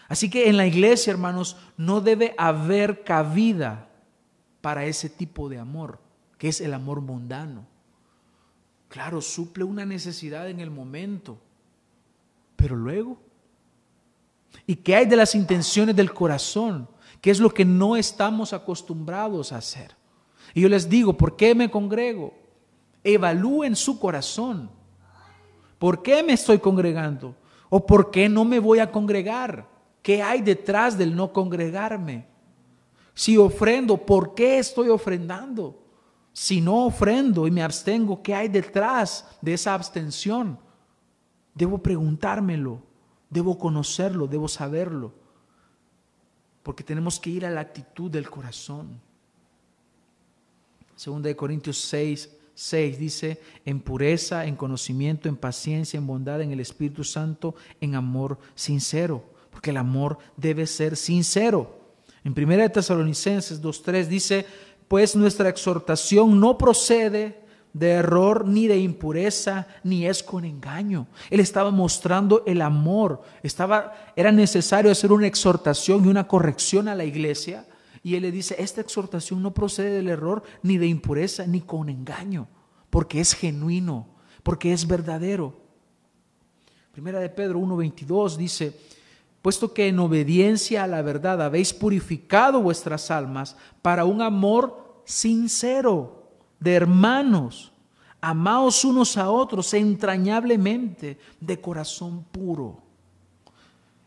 [0.06, 3.88] Así que en la iglesia, hermanos, no debe haber cabida
[4.64, 5.98] para ese tipo de amor,
[6.38, 7.66] que es el amor mundano.
[8.88, 11.36] Claro, suple una necesidad en el momento,
[12.56, 13.18] pero luego,
[14.66, 16.88] ¿y qué hay de las intenciones del corazón?
[17.20, 19.94] ¿Qué es lo que no estamos acostumbrados a hacer?
[20.54, 22.32] Y yo les digo, ¿por qué me congrego?
[23.02, 24.70] Evalúen su corazón.
[25.78, 27.36] ¿Por qué me estoy congregando?
[27.68, 29.68] ¿O por qué no me voy a congregar?
[30.00, 32.32] ¿Qué hay detrás del no congregarme?
[33.14, 35.80] Si ofrendo, ¿por qué estoy ofrendando?
[36.32, 40.58] Si no ofrendo y me abstengo, ¿qué hay detrás de esa abstención?
[41.54, 42.82] Debo preguntármelo,
[43.30, 45.12] debo conocerlo, debo saberlo,
[46.64, 49.00] porque tenemos que ir a la actitud del corazón.
[50.96, 56.50] Segunda de Corintios 6, 6 dice, en pureza, en conocimiento, en paciencia, en bondad, en
[56.50, 61.83] el Espíritu Santo, en amor sincero, porque el amor debe ser sincero.
[62.24, 64.46] En 1 Tesalonicenses 2.3 dice,
[64.88, 71.08] pues nuestra exhortación no procede de error ni de impureza, ni es con engaño.
[71.28, 73.22] Él estaba mostrando el amor.
[73.42, 77.66] Estaba, era necesario hacer una exhortación y una corrección a la iglesia.
[78.02, 81.88] Y él le dice, esta exhortación no procede del error, ni de impureza, ni con
[81.88, 82.48] engaño,
[82.90, 84.06] porque es genuino,
[84.42, 85.60] porque es verdadero.
[86.92, 88.78] Primera de Pedro 1.22 dice,
[89.44, 96.30] puesto que en obediencia a la verdad habéis purificado vuestras almas para un amor sincero
[96.58, 97.70] de hermanos.
[98.22, 102.78] Amaos unos a otros entrañablemente, de corazón puro.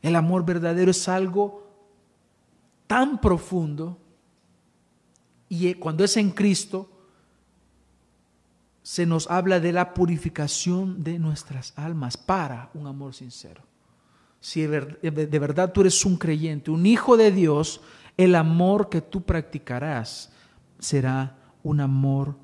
[0.01, 1.67] El amor verdadero es algo
[2.87, 3.95] tan profundo
[5.49, 6.89] y cuando es en Cristo,
[8.81, 13.67] se nos habla de la purificación de nuestras almas para un amor sincero
[14.39, 17.81] si de verdad tú eres un creyente, un hijo de Dios,
[18.17, 20.31] el amor que tú practicarás
[20.79, 22.35] será un amor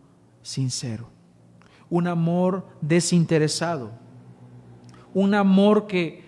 [0.41, 1.09] sincero,
[1.89, 3.91] un amor desinteresado,
[5.13, 6.23] un amor que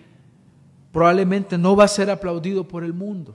[0.92, 3.34] probablemente no va a ser aplaudido por el mundo,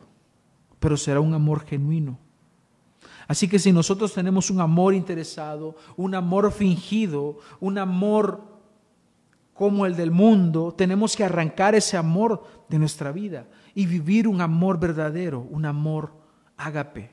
[0.79, 2.17] pero será un amor genuino.
[3.27, 8.50] Así que si nosotros tenemos un amor interesado, un amor fingido, un amor
[9.61, 13.45] como el del mundo, tenemos que arrancar ese amor de nuestra vida
[13.75, 16.15] y vivir un amor verdadero, un amor
[16.57, 17.11] ágape,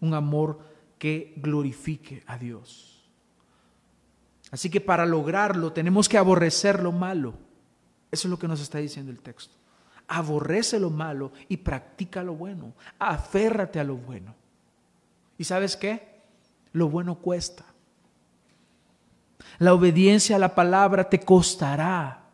[0.00, 0.58] un amor
[0.98, 3.08] que glorifique a Dios.
[4.50, 7.34] Así que para lograrlo tenemos que aborrecer lo malo.
[8.10, 9.54] Eso es lo que nos está diciendo el texto.
[10.08, 12.72] Aborrece lo malo y practica lo bueno.
[12.98, 14.34] Aférrate a lo bueno.
[15.38, 16.24] ¿Y sabes qué?
[16.72, 17.64] Lo bueno cuesta.
[19.58, 22.24] La obediencia a la palabra te costará.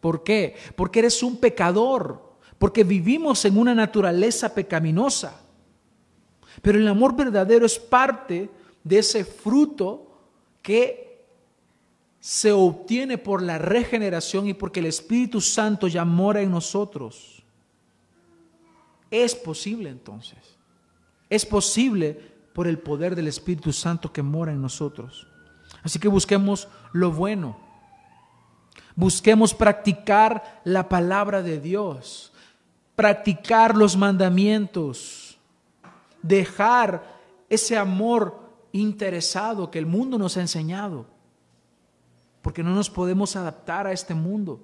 [0.00, 0.56] ¿Por qué?
[0.76, 2.22] Porque eres un pecador,
[2.58, 5.40] porque vivimos en una naturaleza pecaminosa.
[6.62, 8.50] Pero el amor verdadero es parte
[8.84, 10.06] de ese fruto
[10.62, 11.08] que
[12.20, 17.42] se obtiene por la regeneración y porque el Espíritu Santo ya mora en nosotros.
[19.10, 20.38] Es posible entonces.
[21.30, 22.20] Es posible
[22.52, 25.26] por el poder del Espíritu Santo que mora en nosotros.
[25.82, 27.56] Así que busquemos lo bueno.
[28.96, 32.32] Busquemos practicar la palabra de Dios,
[32.96, 35.38] practicar los mandamientos,
[36.22, 37.04] dejar
[37.48, 41.06] ese amor interesado que el mundo nos ha enseñado,
[42.42, 44.60] porque no nos podemos adaptar a este mundo.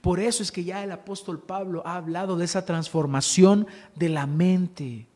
[0.00, 4.26] Por eso es que ya el apóstol Pablo ha hablado de esa transformación de la
[4.26, 5.06] mente,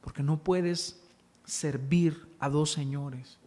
[0.00, 0.99] porque no puedes
[1.50, 3.38] servir a dos señores.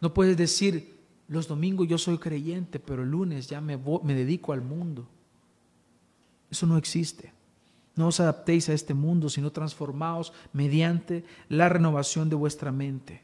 [0.00, 0.94] No puedes decir,
[1.28, 5.08] los domingos yo soy creyente, pero el lunes ya me, me dedico al mundo.
[6.50, 7.32] Eso no existe.
[7.96, 13.22] No os adaptéis a este mundo, sino transformaos mediante la renovación de vuestra mente.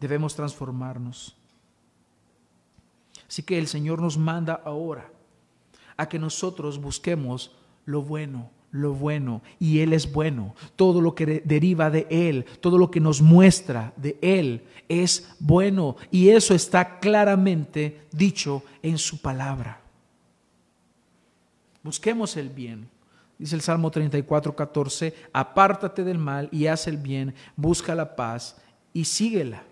[0.00, 1.36] Debemos transformarnos.
[3.28, 5.10] Así que el Señor nos manda ahora
[5.96, 7.52] a que nosotros busquemos
[7.84, 10.54] lo bueno, lo bueno y Él es bueno.
[10.76, 15.96] Todo lo que deriva de Él, todo lo que nos muestra de Él es bueno
[16.10, 19.80] y eso está claramente dicho en su palabra.
[21.82, 22.88] Busquemos el bien.
[23.38, 28.56] Dice el Salmo 34, 14, apártate del mal y haz el bien, busca la paz
[28.92, 29.62] y síguela.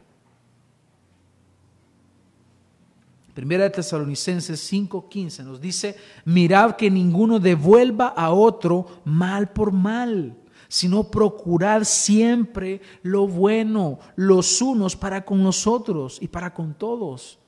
[3.36, 5.94] Primera de Tesalonicenses 5:15 nos dice,
[6.24, 10.34] mirad que ninguno devuelva a otro mal por mal,
[10.68, 17.38] sino procurad siempre lo bueno los unos para con nosotros y para con todos.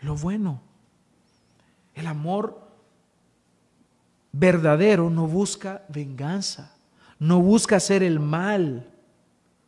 [0.00, 0.62] Lo bueno.
[1.94, 2.66] El amor
[4.32, 6.74] verdadero no busca venganza,
[7.18, 8.90] no busca hacer el mal,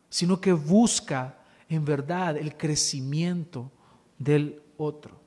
[0.09, 1.37] sino que busca
[1.69, 3.73] en verdad el crecimiento
[4.17, 5.19] del otro.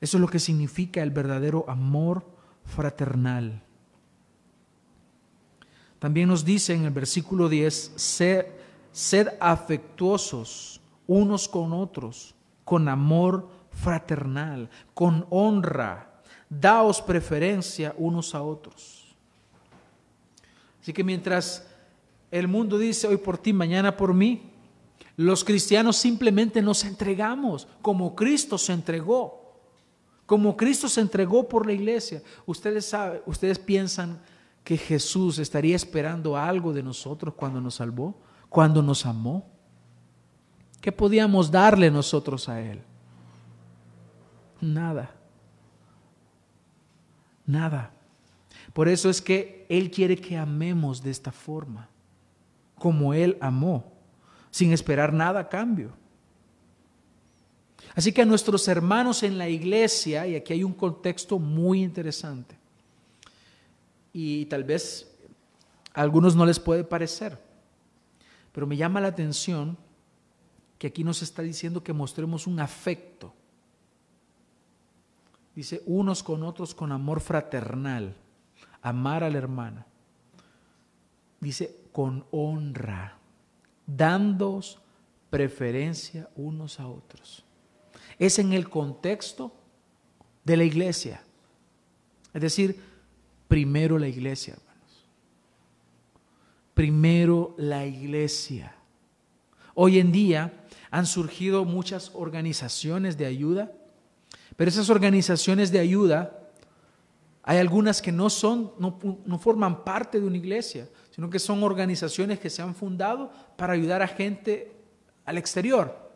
[0.00, 2.24] Eso es lo que significa el verdadero amor
[2.64, 3.62] fraternal.
[5.98, 8.46] También nos dice en el versículo 10, sed,
[8.90, 12.34] sed afectuosos unos con otros,
[12.64, 19.14] con amor fraternal, con honra, daos preferencia unos a otros.
[20.80, 21.66] Así que mientras
[22.30, 24.49] el mundo dice hoy por ti, mañana por mí,
[25.20, 29.52] los cristianos simplemente nos entregamos como Cristo se entregó.
[30.24, 32.22] Como Cristo se entregó por la iglesia.
[32.46, 34.22] Ustedes saben, ustedes piensan
[34.64, 39.46] que Jesús estaría esperando algo de nosotros cuando nos salvó, cuando nos amó.
[40.80, 42.80] ¿Qué podíamos darle nosotros a Él?
[44.58, 45.10] Nada.
[47.44, 47.92] Nada.
[48.72, 51.90] Por eso es que Él quiere que amemos de esta forma,
[52.78, 53.99] como Él amó
[54.50, 55.92] sin esperar nada a cambio.
[57.94, 62.56] Así que a nuestros hermanos en la iglesia, y aquí hay un contexto muy interesante,
[64.12, 65.10] y tal vez
[65.94, 67.38] a algunos no les puede parecer,
[68.52, 69.76] pero me llama la atención
[70.78, 73.34] que aquí nos está diciendo que mostremos un afecto.
[75.54, 78.16] Dice, unos con otros con amor fraternal,
[78.80, 79.84] amar al hermano.
[81.40, 83.19] Dice, con honra
[83.96, 84.60] dando
[85.30, 87.44] preferencia unos a otros.
[88.18, 89.52] Es en el contexto
[90.44, 91.22] de la iglesia.
[92.34, 92.80] Es decir,
[93.48, 95.06] primero la iglesia, hermanos.
[96.74, 98.74] Primero la iglesia.
[99.74, 100.52] Hoy en día
[100.90, 103.72] han surgido muchas organizaciones de ayuda,
[104.56, 106.38] pero esas organizaciones de ayuda,
[107.42, 111.62] hay algunas que no son, no, no forman parte de una iglesia, sino que son
[111.62, 114.72] organizaciones que se han fundado para ayudar a gente
[115.24, 116.10] al exterior.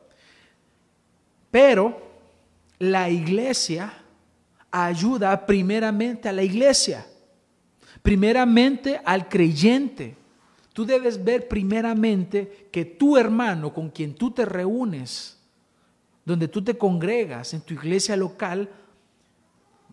[1.50, 2.00] Pero
[2.78, 3.92] la iglesia
[4.70, 7.06] ayuda primeramente a la iglesia,
[8.02, 10.16] primeramente al creyente.
[10.72, 15.38] Tú debes ver primeramente que tu hermano con quien tú te reúnes,
[16.24, 18.68] donde tú te congregas en tu iglesia local,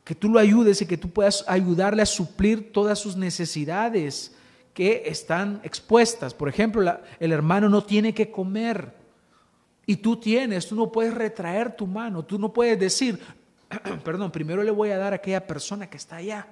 [0.04, 4.36] que tú lo ayudes y que tú puedas ayudarle a suplir todas sus necesidades
[4.74, 6.34] que están expuestas.
[6.34, 8.94] Por ejemplo, el hermano no tiene que comer
[9.86, 13.20] y tú tienes, tú no puedes retraer tu mano, tú no puedes decir,
[14.04, 16.48] perdón, primero le voy a dar a aquella persona que está allá.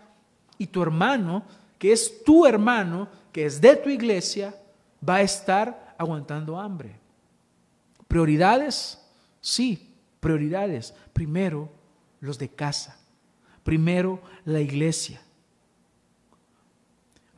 [0.57, 1.43] Y tu hermano,
[1.77, 4.53] que es tu hermano, que es de tu iglesia,
[5.07, 6.99] va a estar aguantando hambre.
[8.07, 8.99] Prioridades,
[9.39, 10.93] sí, prioridades.
[11.13, 11.69] Primero,
[12.19, 12.99] los de casa.
[13.63, 15.21] Primero, la iglesia.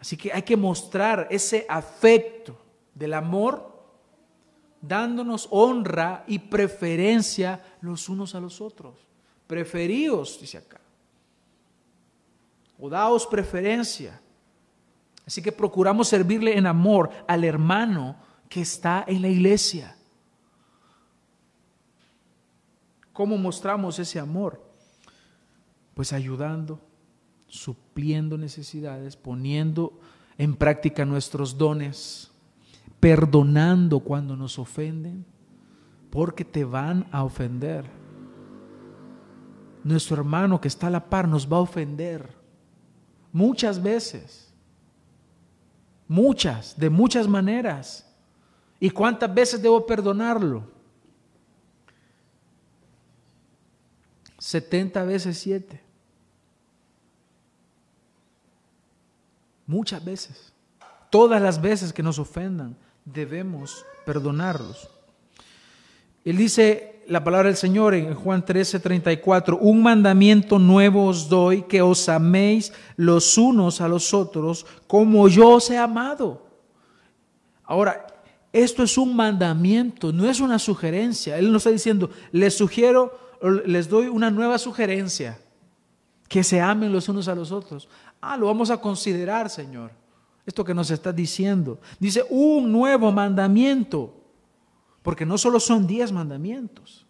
[0.02, 2.58] Así que hay que mostrar ese afecto
[2.96, 3.72] del amor
[4.82, 8.96] dándonos honra y preferencia los unos a los otros.
[9.46, 10.82] Preferíos, dice acá.
[12.80, 14.20] O daos preferencia.
[15.24, 18.16] Así que procuramos servirle en amor al hermano
[18.50, 19.96] que está en la iglesia.
[23.14, 24.60] ¿Cómo mostramos ese amor?
[25.94, 26.80] Pues ayudando,
[27.52, 30.00] supliendo necesidades, poniendo
[30.38, 32.32] en práctica nuestros dones,
[33.02, 35.26] perdonando cuando nos ofenden,
[36.10, 37.84] porque te van a ofender.
[39.84, 42.34] Nuestro hermano que está a la par nos va a ofender
[43.34, 44.54] muchas veces,
[46.08, 48.08] muchas, de muchas maneras.
[48.80, 50.64] ¿Y cuántas veces debo perdonarlo?
[54.40, 55.91] 70 veces 7.
[59.72, 60.52] Muchas veces.
[61.10, 64.90] Todas las veces que nos ofendan, debemos perdonarlos.
[66.26, 71.62] Él dice la palabra del Señor en Juan 13, 34, un mandamiento nuevo os doy,
[71.62, 76.46] que os améis los unos a los otros como yo os he amado.
[77.64, 78.08] Ahora,
[78.52, 81.38] esto es un mandamiento, no es una sugerencia.
[81.38, 83.18] Él no está diciendo, les sugiero
[83.66, 85.40] les doy una nueva sugerencia,
[86.28, 87.88] que se amen los unos a los otros.
[88.22, 89.92] Ah, lo vamos a considerar, Señor.
[90.46, 91.80] Esto que nos está diciendo.
[92.00, 94.14] Dice un nuevo mandamiento,
[95.02, 97.06] porque no solo son diez mandamientos,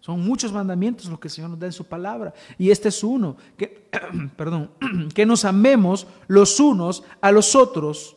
[0.00, 2.34] son muchos mandamientos los que el Señor nos da en su palabra.
[2.58, 3.88] Y este es uno, que,
[4.36, 4.70] perdón,
[5.14, 8.16] que nos amemos los unos a los otros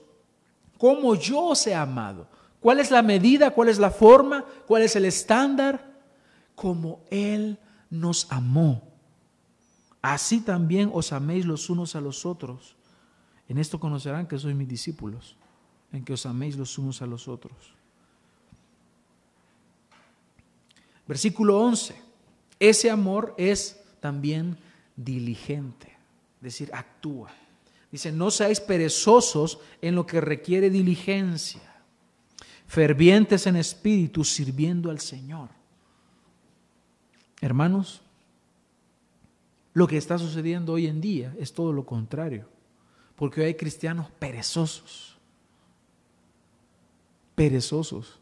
[0.78, 2.28] como yo os he amado.
[2.60, 3.52] ¿Cuál es la medida?
[3.52, 4.44] ¿Cuál es la forma?
[4.68, 5.94] ¿Cuál es el estándar?
[6.56, 7.58] como Él
[7.90, 8.93] nos amó.
[10.04, 12.76] Así también os améis los unos a los otros.
[13.48, 15.40] En esto conocerán que sois mis discípulos,
[15.96, 17.56] en que os améis los unos a los otros.
[21.08, 21.96] Versículo 11.
[22.60, 24.58] Ese amor es también
[24.98, 25.96] diligente,
[26.36, 27.32] es decir, actúa.
[27.90, 31.80] Dice, no seáis perezosos en lo que requiere diligencia,
[32.68, 35.48] fervientes en espíritu, sirviendo al Señor.
[37.40, 38.02] Hermanos,
[39.74, 42.48] lo que está sucediendo hoy en día es todo lo contrario,
[43.16, 45.18] porque hoy hay cristianos perezosos,
[47.36, 48.20] perezosos,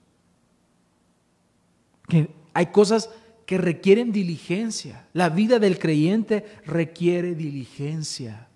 [2.08, 3.10] que hay cosas
[3.45, 5.08] que requieren diligencia.
[5.14, 8.47] La vida del creyente requiere diligencia.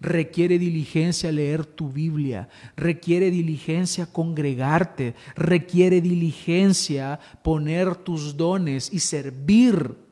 [0.00, 10.03] Requiere diligencia leer tu Biblia, requiere diligencia congregarte, requiere diligencia poner tus dones y servir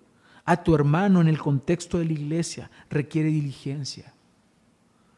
[0.45, 4.12] a tu hermano en el contexto de la iglesia requiere diligencia.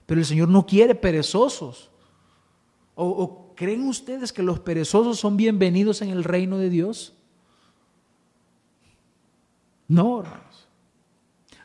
[0.07, 1.91] Pero el Señor no quiere perezosos.
[2.95, 7.15] ¿O, creen ustedes que los perezosos son bienvenidos en el reino de Dios?
[9.89, 10.69] No, hermanos.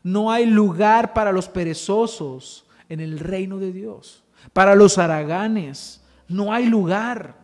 [0.01, 4.23] No hay lugar para los perezosos en el reino de Dios.
[4.53, 7.37] Para los haraganes no hay lugar.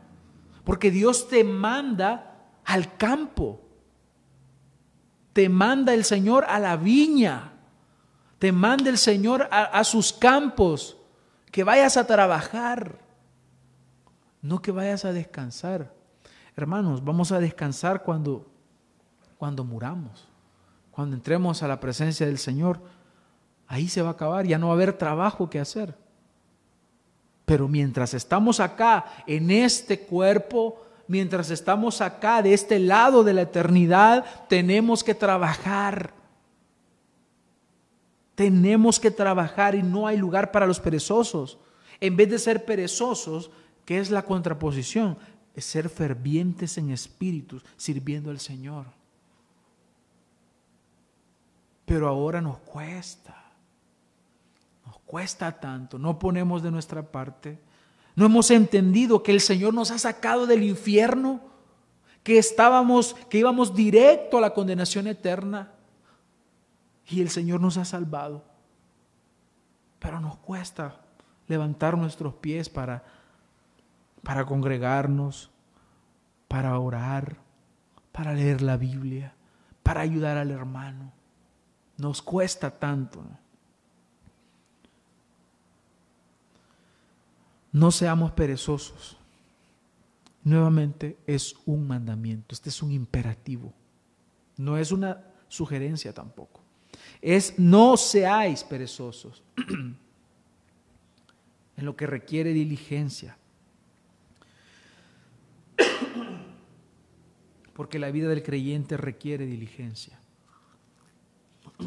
[0.64, 3.65] Porque Dios te manda al campo
[5.36, 7.52] te manda el Señor a la viña,
[8.40, 10.96] te manda el Señor a, sus campos,
[11.52, 13.00] que vayas a trabajar,
[14.42, 15.94] no que vayas a descansar.
[16.56, 18.50] Hermanos, vamos a descansar cuando,
[19.38, 20.26] cuando muramos,
[20.90, 22.80] cuando entremos a la presencia del Señor.
[23.68, 25.98] Ahí se va a acabar, ya no va a haber trabajo que hacer.
[27.44, 33.42] Pero mientras estamos acá, en este cuerpo, mientras estamos acá, de este lado de la
[33.42, 36.14] eternidad, tenemos que trabajar.
[38.36, 41.58] Tenemos que trabajar y no hay lugar para los perezosos.
[42.00, 43.50] En vez de ser perezosos,
[43.86, 45.18] ¿qué es la contraposición?
[45.54, 48.88] Es ser fervientes en espíritus, sirviendo al Señor.
[51.86, 53.44] Pero ahora nos cuesta.
[54.86, 55.98] Nos cuesta tanto.
[55.98, 57.58] No ponemos de nuestra parte.
[58.16, 61.42] No hemos entendido que el Señor nos ha sacado del infierno,
[62.24, 65.74] que estábamos, que íbamos directo a la condenación eterna.
[67.08, 68.44] Y el Señor nos ha salvado.
[70.00, 71.02] Pero nos cuesta
[71.48, 73.04] levantar nuestros pies para,
[74.24, 75.52] para congregarnos,
[76.48, 77.38] para orar,
[78.12, 79.36] para leer la Biblia,
[79.84, 81.12] para ayudar al hermano.
[81.98, 83.24] Nos cuesta tanto.
[87.92, 89.18] Seamos perezosos.
[90.46, 93.74] Nuevamente es un mandamiento, este es un imperativo.
[94.56, 96.62] No es una sugerencia tampoco.
[97.22, 99.44] Es no seáis perezosos
[101.76, 103.38] en lo que requiere diligencia.
[107.74, 110.18] Porque la vida del creyente requiere diligencia.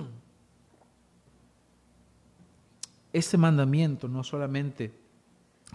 [3.11, 4.93] Este mandamiento no solamente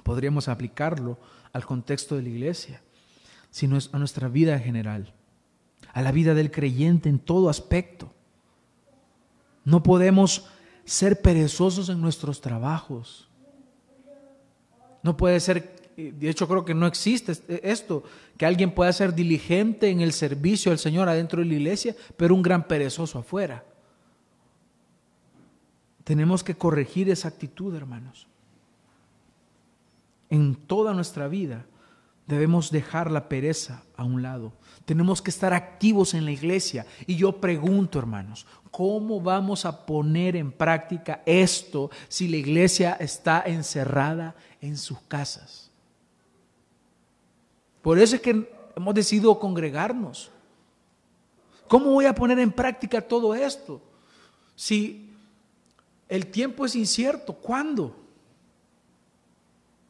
[0.02, 1.18] podríamos aplicarlo
[1.52, 2.82] al contexto de la iglesia,
[3.52, 5.14] sino a nuestra vida general,
[5.94, 8.12] a la vida del creyente en todo aspecto.
[9.64, 10.48] No podemos
[10.86, 13.30] ser perezosos en nuestros trabajos.
[15.04, 18.04] No puede ser, de hecho creo que no existe esto,
[18.38, 22.34] que alguien pueda ser diligente en el servicio al Señor adentro de la iglesia, pero
[22.34, 23.64] un gran perezoso afuera.
[26.04, 28.28] Tenemos que corregir esa actitud, hermanos.
[30.34, 31.64] En toda nuestra vida
[32.26, 34.52] debemos dejar la pereza a un lado.
[34.84, 36.88] Tenemos que estar activos en la iglesia.
[37.06, 43.44] Y yo pregunto, hermanos, ¿cómo vamos a poner en práctica esto si la iglesia está
[43.46, 45.70] encerrada en sus casas?
[47.84, 50.32] Por eso es que hemos decidido congregarnos.
[51.68, 53.80] ¿Cómo voy a poner en práctica todo esto?
[54.56, 55.12] Si
[56.10, 58.03] el tiempo es incierto, ¿cuándo?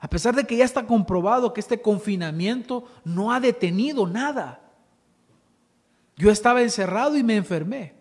[0.03, 4.59] A pesar de que ya está comprobado que este confinamiento no ha detenido nada.
[6.17, 7.95] Yo estaba encerrado y me enfermé.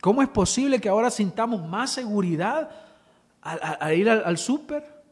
[0.00, 2.70] ¿Cómo es posible que ahora sintamos más seguridad
[3.42, 5.04] al, ir al, al súper,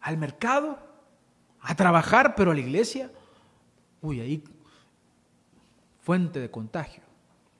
[0.00, 0.76] al mercado,
[1.60, 3.12] a trabajar, pero a la iglesia?
[4.00, 4.42] Uy, ahí
[6.00, 7.04] fuente de contagio.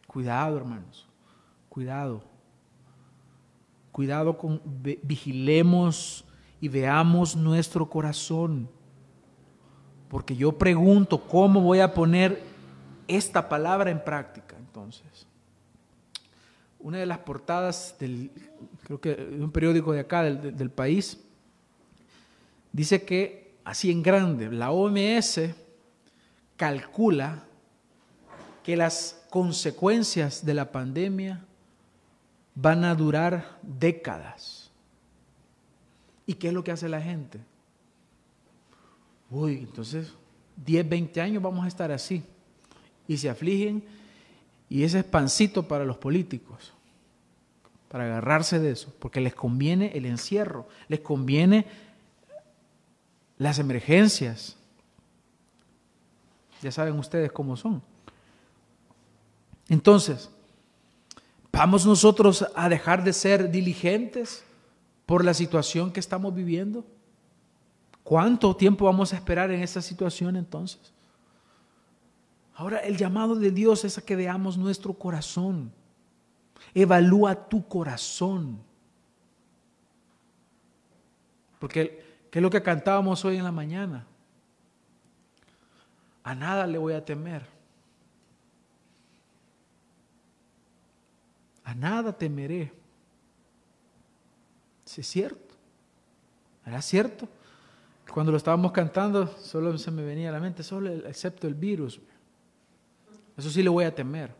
[0.09, 1.07] Cuidado, hermanos.
[1.69, 2.32] Cuidado.
[3.93, 4.61] Cuidado con
[5.03, 6.25] vigilemos
[6.61, 8.69] y veamos nuestro corazón.
[10.09, 12.43] Porque yo pregunto, ¿cómo voy a poner
[13.07, 15.27] esta palabra en práctica entonces?
[16.79, 18.31] Una de las portadas del,
[18.83, 21.23] creo que de un periódico de acá, del, del país,
[22.73, 25.41] dice que, así en grande, la OMS
[26.57, 27.45] calcula
[28.63, 31.45] que las consecuencias de la pandemia
[32.55, 34.71] van a durar décadas.
[36.27, 37.41] ¿Y qué es lo que hace la gente?
[39.31, 40.13] Uy, entonces
[40.57, 42.23] 10, 20 años vamos a estar así.
[43.09, 43.85] Y se afligen
[44.69, 46.73] y ese es pancito para los políticos,
[47.89, 51.67] para agarrarse de eso, porque les conviene el encierro, les conviene
[53.37, 54.57] las emergencias.
[56.63, 57.83] Ya saben ustedes cómo son.
[59.69, 60.31] Entonces,
[61.53, 64.45] ¿vamos nosotros a dejar de ser diligentes
[65.07, 66.85] por la situación que estamos viviendo?
[68.03, 70.93] ¿Cuánto tiempo vamos a esperar en esta situación entonces?
[72.55, 75.73] Ahora el llamado de Dios es a que veamos nuestro corazón.
[76.75, 78.59] Evalúa tu corazón.
[81.59, 84.07] Porque, ¿qué es lo que cantábamos hoy en la mañana?
[86.25, 87.52] A nada le voy a temer.
[91.65, 92.73] A nada temeré.
[94.85, 95.55] Si es cierto.
[96.67, 97.29] ¿Era cierto?
[98.13, 102.01] Cuando lo estábamos cantando, solo se me venía a la mente, solo excepto el virus.
[103.37, 104.35] Eso sí le voy a temer.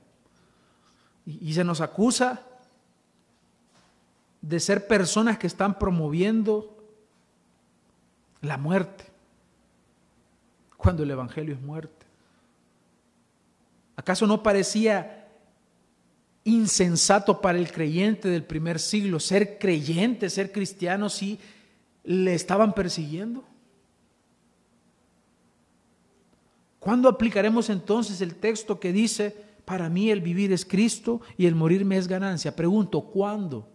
[1.25, 2.47] Y, y se nos acusa
[4.41, 6.77] de ser personas que están promoviendo
[8.41, 9.05] la muerte,
[10.77, 12.07] cuando el Evangelio es muerte.
[13.95, 15.22] ¿Acaso no parecía
[16.45, 21.39] insensato para el creyente del primer siglo ser creyente, ser cristiano, si
[22.05, 23.45] le estaban persiguiendo?
[26.81, 31.55] ¿Cuándo aplicaremos entonces el texto que dice, para mí el vivir es Cristo y el
[31.55, 32.57] morir me es ganancia?
[32.57, 33.69] Pregunto, ¿cuándo?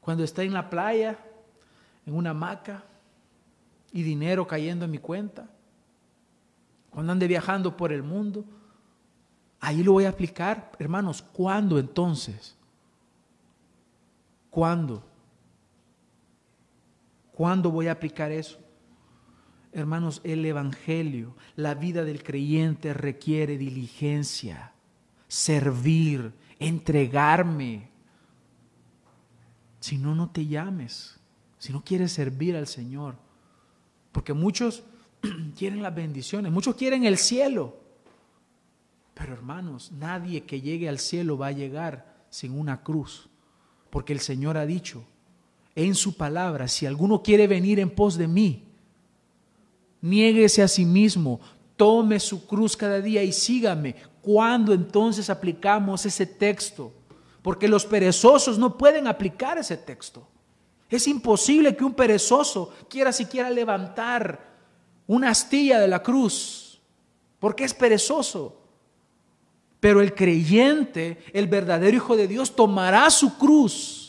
[0.00, 1.18] Cuando está en la playa,
[2.06, 2.84] en una hamaca
[3.92, 5.50] y dinero cayendo en mi cuenta.
[6.90, 8.44] Cuando ande viajando por el mundo
[9.60, 11.22] Ahí lo voy a aplicar, hermanos.
[11.22, 12.56] ¿Cuándo entonces?
[14.48, 15.04] ¿Cuándo?
[17.32, 18.58] ¿Cuándo voy a aplicar eso?
[19.72, 24.72] Hermanos, el Evangelio, la vida del creyente requiere diligencia,
[25.28, 27.88] servir, entregarme.
[29.78, 31.20] Si no, no te llames.
[31.58, 33.16] Si no quieres servir al Señor.
[34.10, 34.82] Porque muchos
[35.56, 37.78] quieren las bendiciones, muchos quieren el cielo.
[39.20, 43.28] Pero hermanos, nadie que llegue al cielo va a llegar sin una cruz.
[43.90, 45.04] Porque el Señor ha dicho
[45.74, 48.64] en su palabra, si alguno quiere venir en pos de mí,
[50.00, 51.38] niéguese a sí mismo,
[51.76, 53.94] tome su cruz cada día y sígame.
[54.22, 56.90] ¿Cuándo entonces aplicamos ese texto?
[57.42, 60.26] Porque los perezosos no pueden aplicar ese texto.
[60.88, 64.48] Es imposible que un perezoso quiera siquiera levantar
[65.06, 66.80] una astilla de la cruz,
[67.38, 68.59] porque es perezoso.
[69.80, 74.00] Pero el creyente, el verdadero Hijo de Dios, tomará su cruz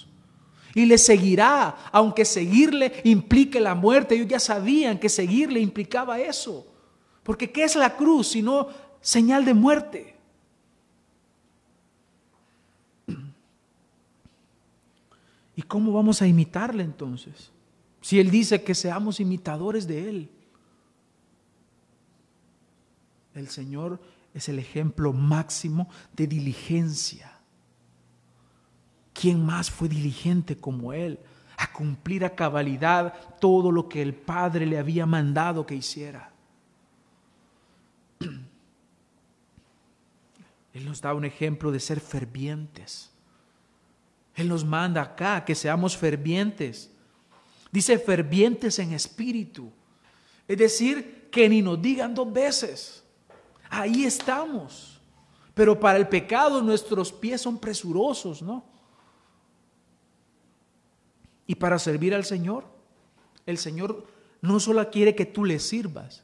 [0.73, 4.15] y le seguirá, aunque seguirle implique la muerte.
[4.15, 6.67] Ellos ya sabían que seguirle implicaba eso.
[7.23, 8.67] Porque ¿qué es la cruz sino
[8.99, 10.15] señal de muerte?
[15.55, 17.51] ¿Y cómo vamos a imitarle entonces?
[18.01, 20.29] Si Él dice que seamos imitadores de Él.
[23.33, 24.01] El Señor
[24.33, 27.31] es el ejemplo máximo de diligencia.
[29.13, 31.19] ¿Quién más fue diligente como Él
[31.57, 36.31] a cumplir a cabalidad todo lo que el Padre le había mandado que hiciera?
[40.73, 43.11] Él nos da un ejemplo de ser fervientes.
[44.35, 46.89] Él nos manda acá que seamos fervientes.
[47.71, 49.71] Dice fervientes en espíritu.
[50.47, 53.00] Es decir, que ni nos digan dos veces.
[53.71, 54.99] Ahí estamos.
[55.53, 58.65] Pero para el pecado nuestros pies son presurosos, ¿no?
[61.47, 62.65] Y para servir al Señor,
[63.45, 64.05] el Señor
[64.41, 66.23] no solo quiere que tú le sirvas,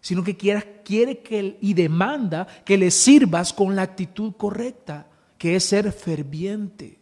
[0.00, 5.06] sino que quiere, quiere que y demanda que le sirvas con la actitud correcta,
[5.38, 6.98] que es ser ferviente.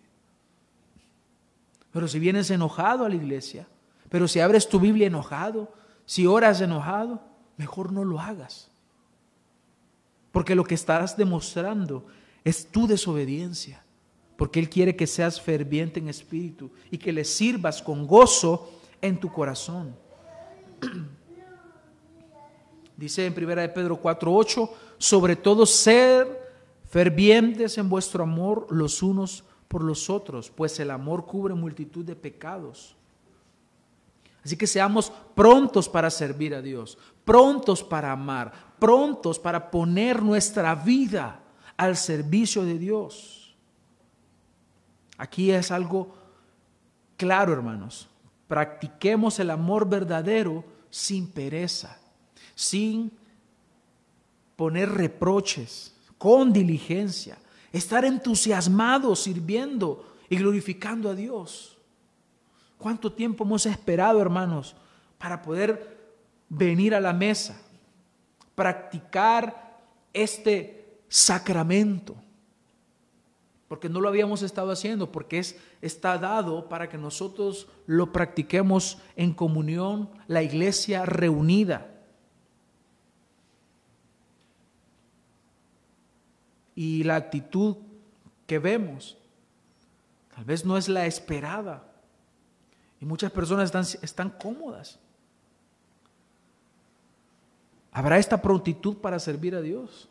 [1.92, 3.66] Pero si vienes enojado a la iglesia,
[4.10, 5.72] pero si abres tu Biblia enojado,
[6.04, 7.22] si oras enojado,
[7.56, 8.67] mejor no lo hagas.
[10.32, 12.06] Porque lo que estarás demostrando
[12.44, 13.84] es tu desobediencia.
[14.36, 18.70] Porque Él quiere que seas ferviente en espíritu y que le sirvas con gozo
[19.00, 19.96] en tu corazón.
[22.96, 26.48] Dice en 1 de Pedro 4:8, sobre todo ser
[26.88, 32.16] fervientes en vuestro amor los unos por los otros, pues el amor cubre multitud de
[32.16, 32.97] pecados.
[34.44, 40.74] Así que seamos prontos para servir a Dios, prontos para amar, prontos para poner nuestra
[40.74, 41.40] vida
[41.76, 43.54] al servicio de Dios.
[45.16, 46.14] Aquí es algo
[47.16, 48.08] claro, hermanos.
[48.46, 51.98] Practiquemos el amor verdadero sin pereza,
[52.54, 53.12] sin
[54.56, 57.38] poner reproches, con diligencia,
[57.72, 61.77] estar entusiasmados sirviendo y glorificando a Dios.
[62.78, 64.76] ¿Cuánto tiempo hemos esperado, hermanos,
[65.18, 65.98] para poder
[66.48, 67.60] venir a la mesa,
[68.54, 69.76] practicar
[70.12, 72.14] este sacramento?
[73.66, 78.98] Porque no lo habíamos estado haciendo, porque es, está dado para que nosotros lo practiquemos
[79.16, 81.86] en comunión, la iglesia reunida.
[86.76, 87.76] Y la actitud
[88.46, 89.18] que vemos
[90.34, 91.87] tal vez no es la esperada.
[93.00, 94.98] Y muchas personas están, están cómodas.
[97.92, 100.08] ¿Habrá esta prontitud para servir a Dios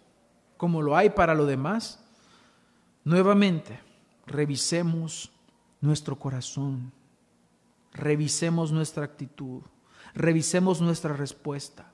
[0.58, 2.04] como lo hay para lo demás?
[3.04, 3.80] Nuevamente,
[4.26, 5.32] revisemos
[5.80, 6.92] nuestro corazón,
[7.94, 9.62] revisemos nuestra actitud,
[10.14, 11.87] revisemos nuestra respuesta.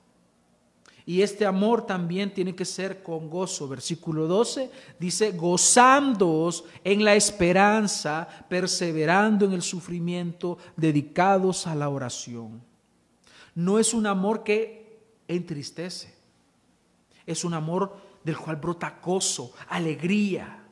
[1.06, 3.68] Y este amor también tiene que ser con gozo.
[3.68, 12.62] Versículo 12 dice, gozándoos en la esperanza, perseverando en el sufrimiento, dedicados a la oración.
[13.54, 14.98] No es un amor que
[15.28, 16.14] entristece,
[17.26, 20.64] es un amor del cual brota gozo, alegría.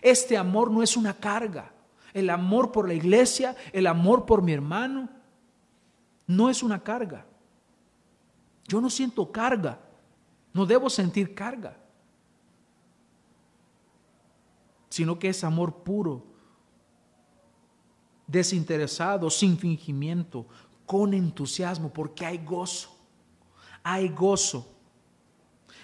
[0.00, 1.72] Este amor no es una carga.
[2.14, 5.08] El amor por la iglesia, el amor por mi hermano,
[6.26, 7.26] no es una carga.
[8.70, 9.80] Yo no siento carga,
[10.52, 11.76] no debo sentir carga,
[14.88, 16.24] sino que es amor puro,
[18.28, 20.46] desinteresado, sin fingimiento,
[20.86, 22.96] con entusiasmo, porque hay gozo,
[23.82, 24.72] hay gozo.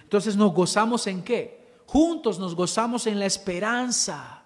[0.04, 1.80] Entonces nos gozamos en qué?
[1.86, 4.44] Juntos nos gozamos en la esperanza,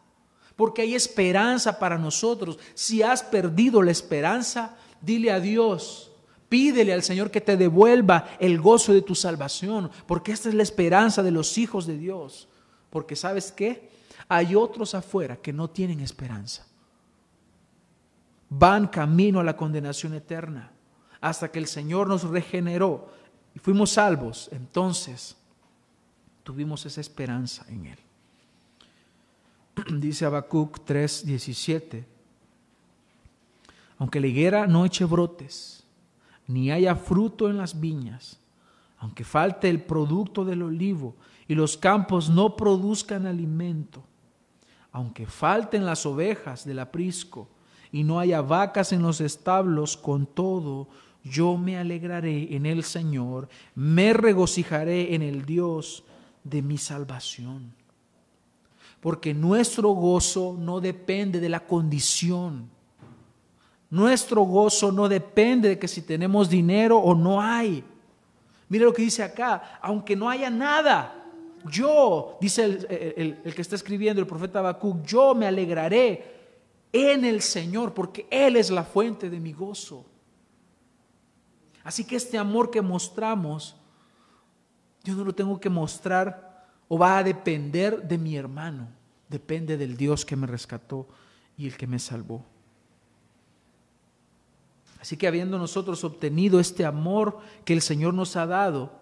[0.56, 2.58] porque hay esperanza para nosotros.
[2.72, 6.09] Si has perdido la esperanza, dile a Dios,
[6.50, 10.64] pídele al Señor que te devuelva el gozo de tu salvación, porque esta es la
[10.64, 12.48] esperanza de los hijos de Dios.
[12.90, 13.88] Porque sabes qué?
[14.28, 16.66] Hay otros afuera que no tienen esperanza.
[18.50, 20.72] Van camino a la condenación eterna
[21.20, 23.08] hasta que el Señor nos regeneró
[23.54, 24.48] y fuimos salvos.
[24.52, 25.36] Entonces
[26.42, 27.98] tuvimos esa esperanza en Él.
[30.00, 32.04] Dice Habacuc 3:17,
[33.98, 35.79] aunque la higuera no eche brotes,
[36.50, 38.40] ni haya fruto en las viñas,
[38.98, 41.14] aunque falte el producto del olivo
[41.46, 44.02] y los campos no produzcan alimento,
[44.92, 47.48] aunque falten las ovejas del aprisco
[47.92, 50.88] y no haya vacas en los establos, con todo
[51.22, 56.02] yo me alegraré en el Señor, me regocijaré en el Dios
[56.44, 57.72] de mi salvación.
[59.00, 62.70] Porque nuestro gozo no depende de la condición.
[63.90, 67.84] Nuestro gozo no depende de que si tenemos dinero o no hay.
[68.68, 71.20] Mire lo que dice acá, aunque no haya nada,
[71.64, 76.38] yo, dice el, que está escribiendo el profeta Habacuc, yo me alegraré
[76.92, 80.06] en el Señor, porque Él es la fuente de mi gozo.
[81.82, 83.76] Así que este amor que mostramos,
[85.02, 88.88] yo no lo tengo que mostrar o va a depender de mi hermano,
[89.28, 91.08] depende del Dios que me rescató
[91.56, 92.44] y el que me salvó.
[95.00, 99.00] Así que habiendo nosotros obtenido este amor que el Señor nos ha dado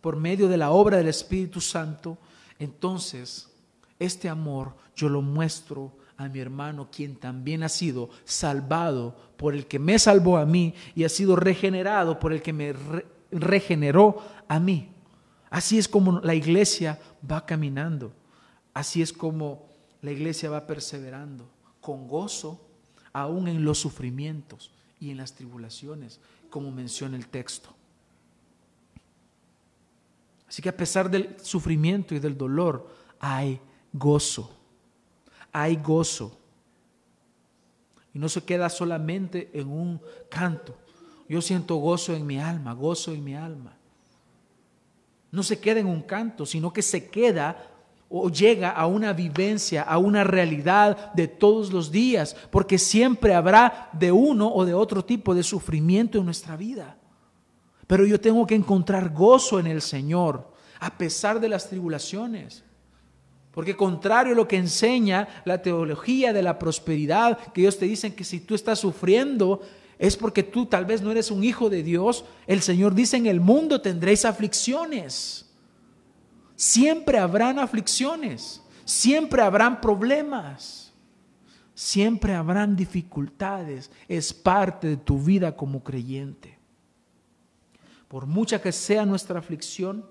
[0.00, 2.16] por medio de la obra del Espíritu Santo,
[2.58, 3.50] entonces
[3.98, 9.66] este amor yo lo muestro a mi hermano, quien también ha sido salvado por el
[9.66, 12.74] que me salvó a mí y ha sido regenerado por el que me
[13.30, 14.90] regeneró a mí.
[15.50, 16.98] Así es como la iglesia
[17.30, 18.12] va caminando.
[18.72, 19.66] Así es como
[20.00, 21.48] la iglesia va perseverando
[21.80, 22.60] con gozo,
[23.12, 26.20] aún en los sufrimientos y en las tribulaciones,
[26.50, 27.74] como menciona el texto.
[30.48, 32.88] Así que a pesar del sufrimiento y del dolor,
[33.18, 33.60] hay
[33.92, 34.64] gozo
[35.54, 36.36] hay gozo.
[38.12, 40.76] Y no se queda solamente en un canto.
[41.28, 43.76] Yo siento gozo en mi alma, gozo en mi alma.
[45.30, 47.70] No se queda en un canto, sino que se queda
[48.08, 53.88] o llega a una vivencia, a una realidad de todos los días, porque siempre habrá
[53.92, 56.96] de uno o de otro tipo de sufrimiento en nuestra vida.
[57.86, 62.64] Pero yo tengo que encontrar gozo en el Señor, a pesar de las tribulaciones.
[63.50, 68.14] Porque contrario a lo que enseña la teología de la prosperidad, que ellos te dicen
[68.14, 69.60] que si tú estás sufriendo
[69.98, 73.26] es porque tú tal vez no eres un hijo de Dios, el Señor dice en
[73.26, 75.43] el mundo tendréis aflicciones.
[76.56, 80.92] Siempre habrán aflicciones, siempre habrán problemas,
[81.74, 83.90] siempre habrán dificultades.
[84.08, 86.58] Es parte de tu vida como creyente.
[88.08, 90.06] Por mucha que sea nuestra aflicción,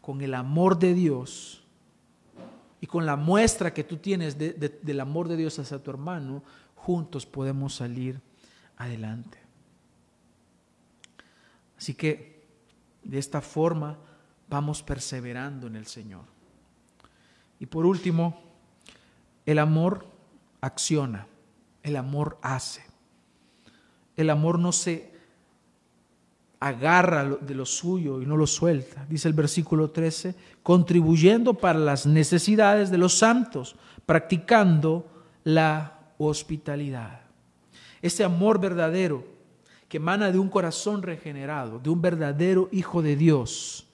[0.00, 1.58] con el amor de Dios,
[2.80, 6.42] y con la muestra que tú tienes del amor de Dios hacia tu hermano,
[6.74, 8.20] juntos podemos salir
[8.76, 9.38] adelante.
[11.76, 12.46] Así que
[13.02, 13.98] de esta forma
[14.48, 16.24] vamos perseverando en el Señor.
[17.60, 18.42] Y por último,
[19.46, 20.06] el amor
[20.60, 21.26] acciona,
[21.82, 22.82] el amor hace.
[24.16, 25.12] El amor no se
[26.60, 29.06] agarra de lo suyo y no lo suelta.
[29.08, 33.76] Dice el versículo 13, contribuyendo para las necesidades de los santos,
[34.06, 35.06] practicando
[35.44, 37.20] la hospitalidad.
[38.02, 39.24] Ese amor verdadero
[39.88, 43.87] que emana de un corazón regenerado, de un verdadero Hijo de Dios,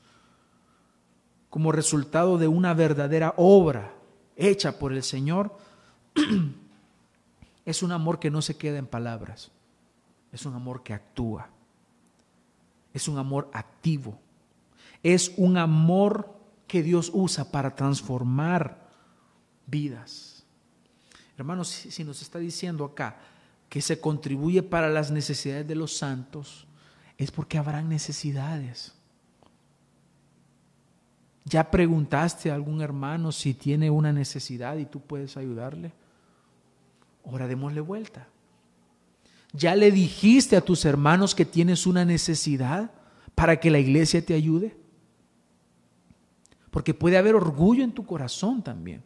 [1.54, 3.94] como resultado de una verdadera obra
[4.34, 5.56] hecha por el Señor,
[7.64, 9.52] es un amor que no se queda en palabras,
[10.32, 11.48] es un amor que actúa
[12.94, 14.18] es un amor activo.
[15.02, 16.32] Es un amor
[16.66, 18.88] que Dios usa para transformar
[19.66, 20.44] vidas.
[21.36, 23.18] Hermanos, si nos está diciendo acá
[23.68, 26.66] que se contribuye para las necesidades de los santos,
[27.18, 28.93] es porque habrán necesidades.
[31.44, 35.92] ¿Ya preguntaste a algún hermano si tiene una necesidad y tú puedes ayudarle?
[37.26, 38.26] Ahora démosle vuelta.
[39.52, 42.90] ¿Ya le dijiste a tus hermanos que tienes una necesidad
[43.34, 44.76] para que la iglesia te ayude?
[46.70, 49.02] Porque puede haber orgullo en tu corazón también.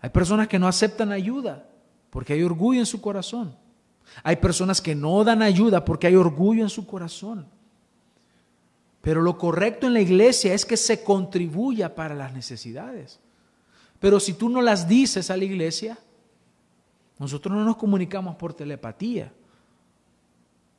[0.00, 1.68] Hay personas que no aceptan ayuda
[2.10, 3.56] porque hay orgullo en su corazón.
[4.24, 7.46] Hay personas que no dan ayuda porque hay orgullo en su corazón.
[9.02, 13.18] Pero lo correcto en la iglesia es que se contribuya para las necesidades.
[13.98, 15.98] Pero si tú no las dices a la iglesia,
[17.18, 19.32] nosotros no nos comunicamos por telepatía.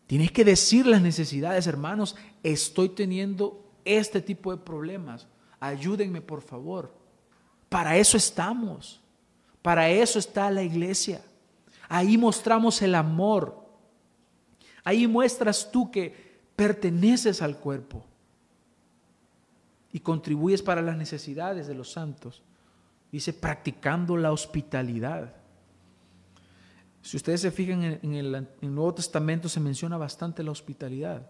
[0.07, 2.15] Tienes que decir las necesidades, hermanos.
[2.43, 5.27] Estoy teniendo este tipo de problemas.
[5.59, 6.95] Ayúdenme, por favor.
[7.67, 9.01] Para eso estamos.
[9.61, 11.21] Para eso está la iglesia.
[11.89, 13.65] Ahí mostramos el amor.
[14.85, 18.05] Ahí muestras tú que perteneces al cuerpo
[19.93, 22.41] y contribuyes para las necesidades de los santos.
[23.11, 25.35] Dice, practicando la hospitalidad.
[27.03, 31.27] Si ustedes se fijan en el, Nuevo Testamento se menciona bastante la hospitalidad,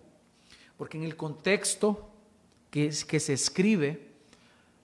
[0.78, 2.10] porque en el contexto
[2.70, 4.14] que, se escribe,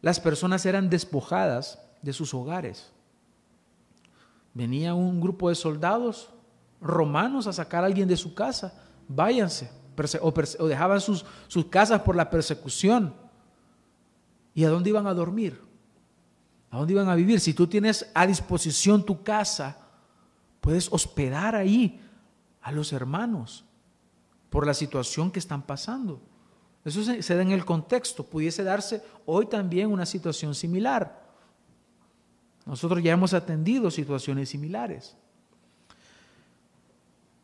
[0.01, 2.91] las personas eran despojadas de sus hogares.
[4.53, 6.34] Venía un grupo de soldados
[6.82, 8.73] romanos a sacar a alguien de su casa,
[9.07, 9.71] váyanse,
[10.21, 11.23] o, dejaban sus
[11.69, 13.28] casas por la persecución.
[14.54, 15.62] ¿Y a dónde iban a dormir?
[16.72, 17.39] ¿A dónde iban a vivir?
[17.39, 19.78] Si tú tienes a disposición tu casa,
[20.62, 22.02] puedes hospedar ahí
[22.62, 23.66] a los hermanos
[24.50, 26.22] por la situación que están pasando.
[26.86, 28.24] Eso se, da en el contexto.
[28.24, 31.28] Pudiese darse hoy también una situación similar.
[32.66, 35.16] Nosotros ya hemos atendido situaciones similares.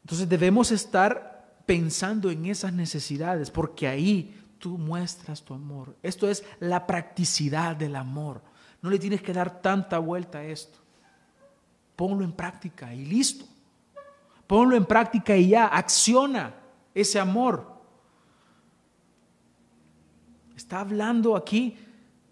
[0.03, 5.95] Entonces debemos estar pensando en esas necesidades porque ahí tú muestras tu amor.
[6.01, 8.41] Esto es la practicidad del amor.
[8.81, 10.79] No le tienes que dar tanta vuelta a esto.
[11.95, 13.45] Ponlo en práctica y listo.
[14.47, 16.53] Ponlo en práctica y ya, acciona
[16.93, 17.75] ese amor.
[20.55, 21.77] Está hablando aquí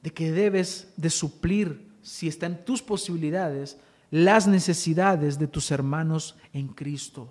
[0.02, 3.80] de que debes de suplir, si está en tus posibilidades,
[4.12, 7.30] las necesidades de tus hermanos en Cristo.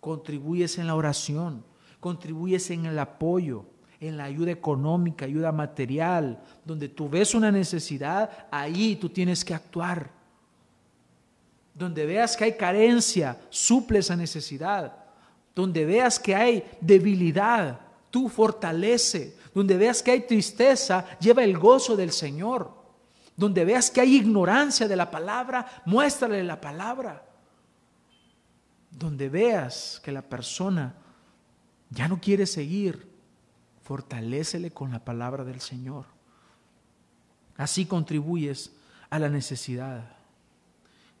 [0.00, 1.64] Contribuyes en la oración,
[2.00, 3.64] contribuyes en el apoyo,
[4.08, 9.54] en la ayuda económica, ayuda material, donde tú ves una necesidad, ahí tú tienes que
[9.54, 10.10] actuar.
[11.74, 14.92] Donde veas que hay carencia, suple esa necesidad.
[15.54, 17.80] Donde veas que hay debilidad,
[18.10, 19.36] tú fortalece.
[19.52, 22.72] Donde veas que hay tristeza, lleva el gozo del Señor.
[23.36, 27.24] Donde veas que hay ignorancia de la palabra, muéstrale la palabra.
[28.90, 30.94] Donde veas que la persona
[31.90, 33.13] ya no quiere seguir,
[33.84, 36.06] fortalécele con la palabra del Señor.
[37.56, 38.72] Así contribuyes
[39.10, 40.02] a la necesidad.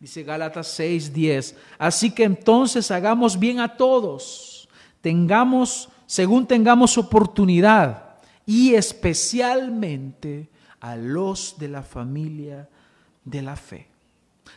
[0.00, 1.54] Dice Gálatas 6:10.
[1.78, 4.68] Así que entonces hagamos bien a todos,
[5.00, 10.48] tengamos, según tengamos oportunidad, y especialmente
[10.80, 12.68] a los de la familia
[13.24, 13.93] de la fe.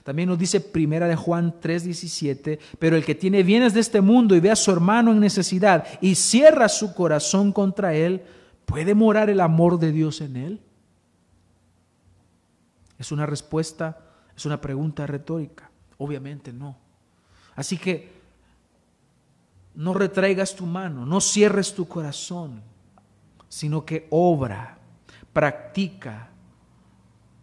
[0.04, 4.36] También nos dice Primera de Juan 3:17, pero el que tiene bienes de este mundo
[4.36, 8.24] y ve a su hermano en necesidad y cierra su corazón contra él,
[8.66, 10.62] ¿puede morar el amor de Dios en él?
[12.98, 14.00] Es una respuesta,
[14.36, 15.70] es una pregunta retórica.
[15.98, 16.78] Obviamente no.
[17.56, 18.18] Así que
[19.76, 22.62] no retraigas tu mano, no cierres tu corazón,
[23.50, 24.78] sino que obra,
[25.34, 26.30] practica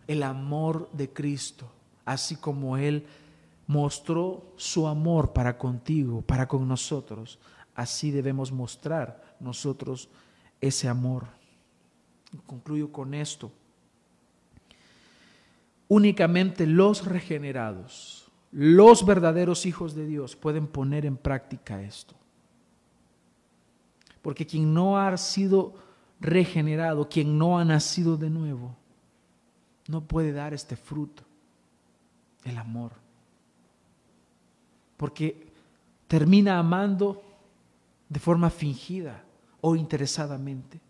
[0.06, 1.70] el amor de Cristo
[2.04, 3.06] así como Él
[3.66, 7.38] mostró su amor para contigo, para con nosotros,
[7.74, 10.08] así debemos mostrar nosotros
[10.60, 11.26] ese amor.
[12.46, 13.50] Concluyo con esto.
[15.88, 22.14] Únicamente los regenerados, los verdaderos hijos de Dios pueden poner en práctica esto.
[24.22, 25.74] Porque quien no ha sido
[26.20, 28.74] regenerado, quien no ha nacido de nuevo,
[29.86, 31.22] no puede dar este fruto
[32.44, 32.92] el amor.
[34.96, 35.52] Porque
[36.06, 37.22] termina amando
[38.08, 39.24] de forma fingida
[39.60, 40.80] o interesadamente.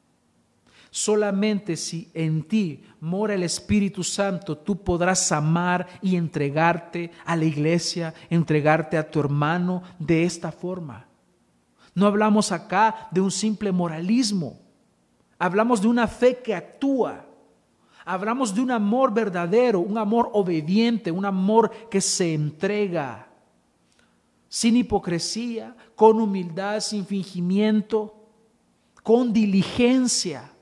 [0.91, 7.45] Solamente si en ti mora el Espíritu Santo, tú podrás amar y entregarte a la
[7.45, 11.07] iglesia, entregarte a tu hermano de esta forma.
[11.95, 14.61] No hablamos acá de un simple moralismo,
[15.39, 17.25] hablamos de una fe que actúa
[18.05, 23.29] Hablamos de un amor verdadero, un amor obediente, un amor que se entrega
[24.49, 28.15] sin hipocresía, con humildad, sin fingimiento,
[29.03, 30.53] con diligencia,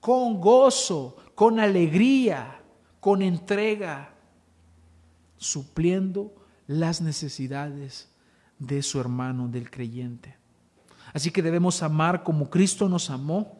[0.00, 2.60] con gozo, con alegría,
[3.00, 4.12] con entrega,
[5.38, 6.34] supliendo
[6.66, 8.10] las necesidades
[8.58, 10.36] de su hermano, del creyente.
[11.12, 13.56] Así que debemos amar como Cristo nos amó.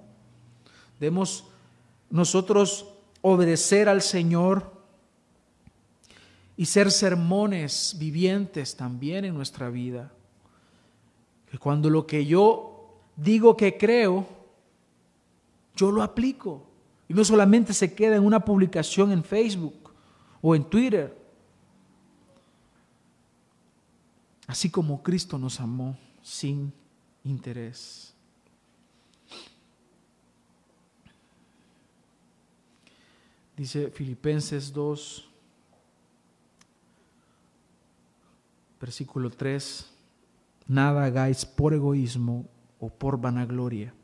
[1.00, 1.46] Debemos
[2.12, 2.86] nosotros
[3.22, 4.70] obedecer al Señor
[6.56, 10.12] y ser sermones vivientes también en nuestra vida.
[11.50, 14.26] Que cuando lo que yo digo que creo
[15.74, 16.66] Yo lo aplico.
[17.08, 19.90] Y no solamente se queda en una publicación en Facebook
[20.42, 21.16] o en Twitter.
[24.46, 26.74] Así como Cristo nos amó sin
[27.24, 28.11] interés.
[33.62, 35.24] Dice Filipenses 2,
[38.80, 39.88] versículo 3,
[40.66, 42.44] nada hagáis por egoísmo
[42.80, 43.94] o por vanagloria,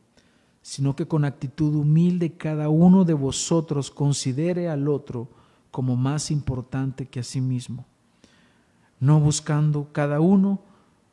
[0.63, 5.29] sino que con actitud humilde cada uno de vosotros considere al otro
[5.73, 7.85] como más importante que a sí mismo,
[9.01, 10.63] no buscando cada uno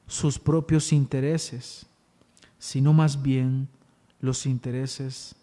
[0.06, 1.88] sus propios intereses,
[2.60, 3.68] sino más bien
[4.20, 5.34] los intereses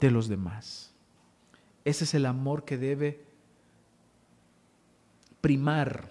[0.00, 0.89] de los demás.
[1.84, 3.24] Ese es el amor que debe
[5.40, 6.10] primar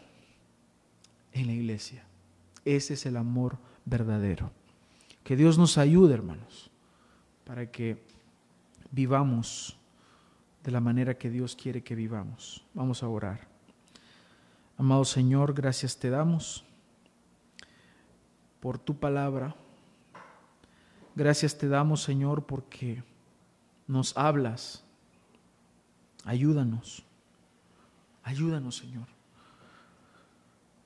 [1.33, 2.03] en la iglesia.
[2.65, 4.51] Ese es el amor verdadero.
[5.23, 6.71] Que Dios nos ayude, hermanos,
[7.45, 8.01] para que
[8.91, 9.77] vivamos
[10.63, 12.65] de la manera que Dios quiere que vivamos.
[12.73, 13.47] Vamos a orar.
[14.77, 16.63] Amado Señor, gracias te damos
[18.59, 19.55] por tu palabra.
[21.15, 23.03] Gracias te damos, Señor, porque
[23.87, 24.83] nos hablas.
[26.23, 27.03] Ayúdanos.
[28.23, 29.07] Ayúdanos, Señor.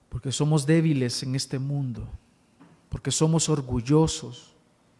[0.09, 2.07] Porque somos débiles en este mundo.
[2.89, 4.53] Porque somos orgullosos.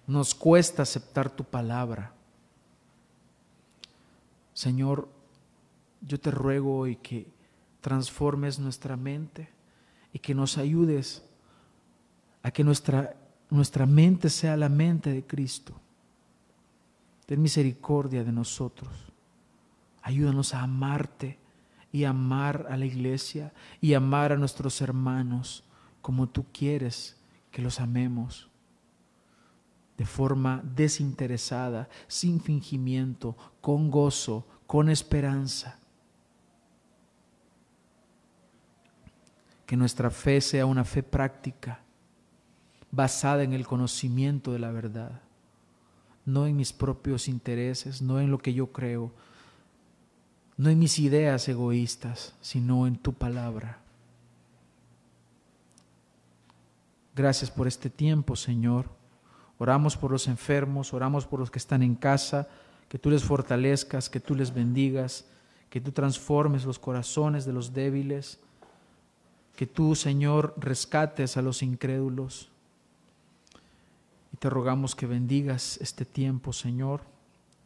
[0.08, 2.14] Nos cuesta aceptar tu palabra.
[4.54, 5.08] Señor,
[6.02, 7.28] yo te ruego hoy que
[7.82, 9.50] transformes nuestra mente
[10.12, 11.24] y que nos ayudes
[12.42, 13.16] a que nuestra,
[13.50, 15.74] nuestra mente sea la mente de Cristo.
[17.26, 19.13] Ten misericordia de nosotros.
[20.04, 21.40] Ayúdanos a amarte
[21.92, 25.64] y amar a la iglesia y amar a nuestros hermanos
[26.02, 27.18] como tú quieres
[27.52, 28.50] que los amemos.
[29.98, 35.80] De forma desinteresada, sin fingimiento, con gozo, con esperanza.
[39.66, 41.80] Que nuestra fe sea una fe práctica
[42.92, 45.22] basada en el conocimiento de la verdad,
[46.26, 49.12] no en mis propios intereses, no en lo que yo creo,
[50.64, 53.80] no en mis ideas egoístas, sino en tu palabra.
[57.14, 58.86] Gracias por este tiempo, Señor.
[59.58, 62.48] Oramos por los enfermos, oramos por los que están en casa,
[62.88, 65.26] que tú les fortalezcas, que tú les bendigas,
[65.70, 68.40] que tú transformes los corazones de los débiles,
[69.58, 72.48] que tú, Señor, rescates a los incrédulos.
[74.32, 77.02] Y te rogamos que bendigas este tiempo, Señor,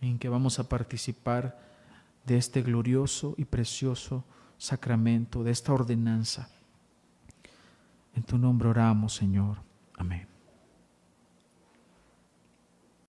[0.01, 1.66] en que vamos a participar
[2.27, 4.25] de este glorioso y precioso
[4.57, 6.49] sacramento, de esta ordenanza.
[8.13, 9.59] En tu nombre oramos, Señor.
[9.95, 10.36] Amén.